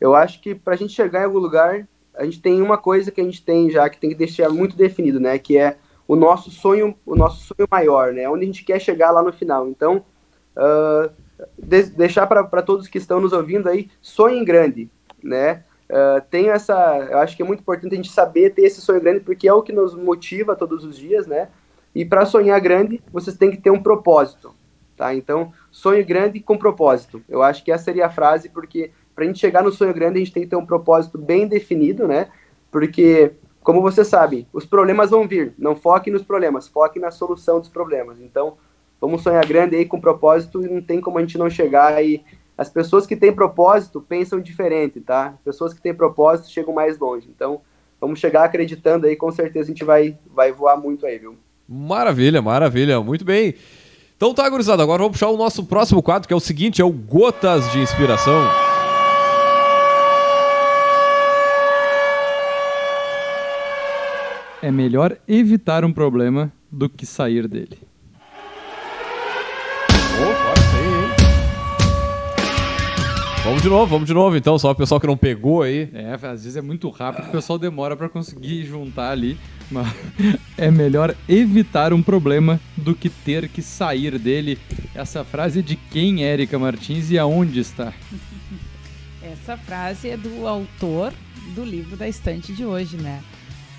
[0.00, 3.10] Eu acho que para a gente chegar em algum lugar, a gente tem uma coisa
[3.10, 5.38] que a gente tem já que tem que deixar muito definido, né?
[5.38, 8.28] Que é o nosso sonho, o nosso sonho maior, né?
[8.28, 9.68] Onde a gente quer chegar lá no final.
[9.68, 10.04] Então,
[10.56, 11.10] uh,
[11.58, 14.90] de, deixar para todos que estão nos ouvindo aí, sonhem grande,
[15.22, 15.64] né?
[15.88, 16.74] Uh, tenho essa,
[17.10, 19.52] eu acho que é muito importante a gente saber ter esse sonho grande, porque é
[19.52, 21.48] o que nos motiva todos os dias, né?
[21.94, 24.52] E para sonhar grande, vocês têm que ter um propósito,
[24.96, 25.14] tá?
[25.14, 27.22] Então, sonho grande com propósito.
[27.28, 30.16] Eu acho que essa seria a frase, porque para a gente chegar no sonho grande,
[30.16, 32.28] a gente tem que ter um propósito bem definido, né?
[32.70, 33.32] Porque,
[33.62, 35.54] como você sabe, os problemas vão vir.
[35.56, 38.20] Não foque nos problemas, foque na solução dos problemas.
[38.20, 38.58] Então,
[39.00, 42.22] vamos sonhar grande aí com propósito e não tem como a gente não chegar aí.
[42.56, 45.34] As pessoas que têm propósito pensam diferente, tá?
[45.44, 47.28] Pessoas que têm propósito chegam mais longe.
[47.34, 47.60] Então,
[48.00, 51.36] vamos chegar acreditando aí, com certeza a gente vai, vai voar muito aí, viu?
[51.68, 53.54] Maravilha, maravilha, muito bem.
[54.16, 56.84] Então tá, gurizada, agora vamos puxar o nosso próximo quadro, que é o seguinte, é
[56.84, 58.48] o Gotas de Inspiração.
[64.62, 67.78] É melhor evitar um problema do que sair dele.
[73.46, 75.88] Vamos de novo, vamos de novo então, só o pessoal que não pegou aí.
[75.94, 79.38] É, às vezes é muito rápido, o pessoal demora para conseguir juntar ali.
[79.70, 79.86] Mas
[80.58, 84.58] é melhor evitar um problema do que ter que sair dele.
[84.92, 87.92] Essa frase é de quem, Érica Martins, e aonde está?
[89.22, 91.12] Essa frase é do autor
[91.54, 93.22] do livro da estante de hoje, né?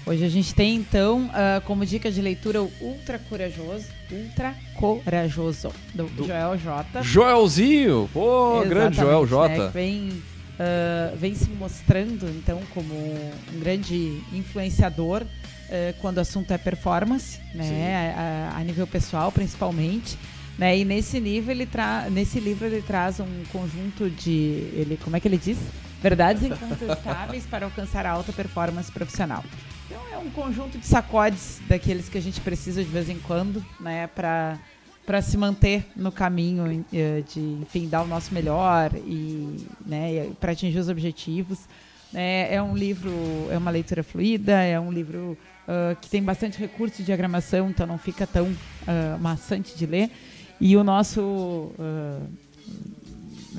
[0.06, 5.72] Hoje a gente tem então uh, como dica de leitura o Ultra Corajoso, Ultra Corajoso,
[5.94, 7.04] do, do Joel J.
[7.04, 8.10] Joelzinho!
[8.14, 9.58] Pô, grande Joel J.
[9.58, 16.52] Né, vem, uh, vem se mostrando então como um grande influenciador uh, quando o assunto
[16.52, 20.18] é performance, né, a, a, nível pessoal principalmente.
[20.58, 24.32] Né, e nesse livro ele tra nesse livro ele traz um conjunto de
[24.74, 25.56] ele como é que ele diz
[26.02, 29.44] verdades incontestáveis para alcançar a alta performance profissional
[30.18, 34.08] é um conjunto de sacodes daqueles que a gente precisa de vez em quando, né,
[34.08, 34.58] para
[35.06, 40.52] para se manter no caminho eh, de, enfim, dar o nosso melhor e, né, para
[40.52, 41.60] atingir os objetivos.
[42.14, 43.10] É, é um livro,
[43.50, 47.88] é uma leitura fluida, é um livro uh, que tem bastante recurso de diagramação, então
[47.88, 50.12] não fica tão uh, maçante de ler.
[50.60, 52.30] E o nosso uh,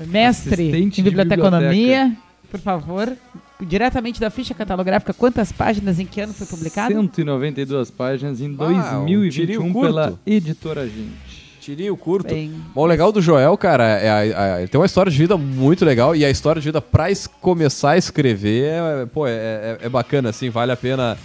[0.05, 2.15] mestre Assistente em biblioteconomia,
[2.51, 3.17] por favor,
[3.65, 6.93] diretamente da ficha catalográfica, quantas páginas, em que ano foi publicado?
[6.93, 9.85] 192 páginas em Ah, um tirinho 2021 curto.
[9.87, 11.39] pela editora Gente.
[11.59, 12.27] Tirinho curto.
[12.33, 15.17] Bem, Bom, o legal do Joel, cara, é a- a- ele tem uma história de
[15.17, 19.27] vida muito legal e a história de vida pra es- começar a escrever, é, pô,
[19.27, 21.17] é, é- é bacana, assim, vale a pena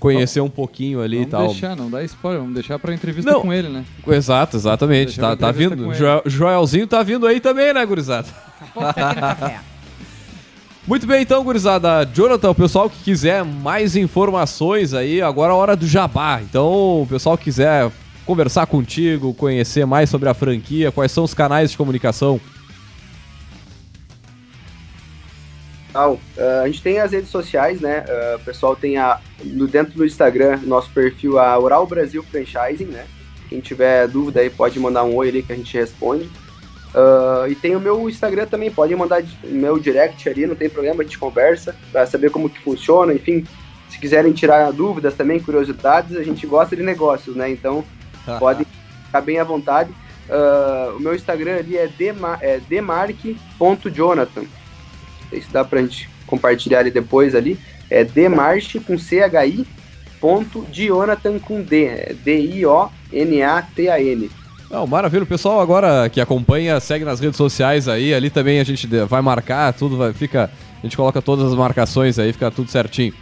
[0.00, 1.46] conhecer um pouquinho ali e Vamos tal.
[1.48, 3.42] deixar, não dá spoiler, vamos deixar pra entrevista Não.
[3.42, 3.84] com ele, né?
[4.08, 5.20] Exato, exatamente.
[5.20, 5.86] Tá, tá vindo.
[6.26, 8.26] Joelzinho tá vindo aí também, né, gurizada?
[10.86, 12.04] Muito bem, então, gurizada.
[12.04, 16.42] Jonathan, o pessoal que quiser mais informações aí, agora é hora do jabá.
[16.42, 17.90] Então, o pessoal que quiser
[18.26, 22.38] conversar contigo, conhecer mais sobre a franquia, quais são os canais de comunicação?
[25.94, 26.14] Ah,
[26.62, 28.04] a gente tem as redes sociais, né?
[28.06, 32.86] Ah, o pessoal tem a, no, dentro do Instagram, nosso perfil, a Oral Brasil Franchising,
[32.86, 33.06] né?
[33.48, 36.28] Quem tiver dúvida aí pode mandar um oi ali que a gente responde.
[36.94, 41.02] Ah, e tem o meu Instagram também, pode mandar meu direct ali, não tem problema,
[41.02, 43.44] a gente conversa para saber como que funciona, enfim.
[43.88, 47.50] Se quiserem tirar dúvidas também, curiosidades, a gente gosta de negócios, né?
[47.50, 47.84] Então
[48.38, 48.64] podem
[49.06, 49.90] ficar bem à vontade.
[50.30, 54.42] Ah, o meu Instagram ali é, dema, é demarque.jonathan.
[54.42, 54.48] Não
[55.30, 57.58] sei se dá pra gente compartilhar ali depois ali.
[57.90, 59.66] É demarche com CHI
[60.20, 61.84] ponto Jonathan com D.
[61.84, 63.14] É D-I-O-N-A-T-A-N.
[64.74, 65.22] Não, maravilha.
[65.22, 68.12] O pessoal agora que acompanha, segue nas redes sociais aí.
[68.12, 70.50] Ali também a gente vai marcar, tudo vai, fica.
[70.80, 73.14] A gente coloca todas as marcações aí, fica tudo certinho.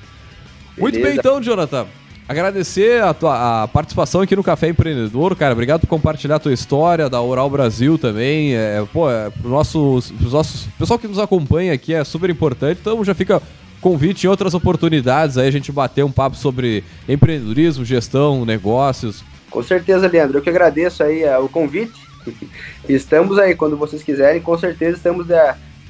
[0.79, 1.21] Muito bem, Beleza.
[1.21, 1.87] então, Jonathan.
[2.27, 5.53] Agradecer a tua a participação aqui no Café Empreendedor, cara.
[5.53, 8.55] Obrigado por compartilhar a tua história, da Oral Brasil também.
[8.55, 10.67] É, pô, é, pro nossos, pros nossos.
[10.79, 12.79] Pessoal que nos acompanha aqui é super importante.
[12.81, 13.43] Então já fica
[13.79, 19.23] convite em outras oportunidades aí a gente bater um papo sobre empreendedorismo, gestão, negócios.
[19.53, 20.39] Com certeza, Leandro.
[20.39, 21.93] Eu que agradeço aí é, o convite.
[22.89, 25.35] estamos aí, quando vocês quiserem, com certeza estamos de,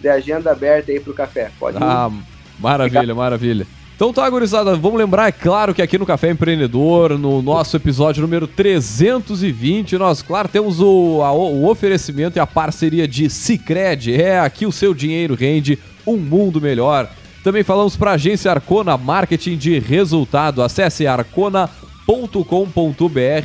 [0.00, 1.50] de agenda aberta aí pro café.
[1.58, 2.10] Pode Ah,
[2.58, 3.66] maravilha, maravilha.
[3.94, 8.20] Então tá, gurizada, vamos lembrar, é claro que aqui no Café Empreendedor, no nosso episódio
[8.20, 14.20] número 320, nós, claro, temos o, a- o oferecimento e a parceria de Cicred.
[14.20, 17.08] É, aqui o seu dinheiro rende um mundo melhor.
[17.44, 20.62] Também falamos para a agência Arcona Marketing de Resultado.
[20.62, 21.91] Acesse arcona.com.br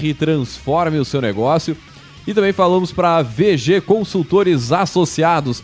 [0.03, 1.78] e transforme o seu negócio.
[2.26, 5.64] E também falamos para VG Consultores Associados.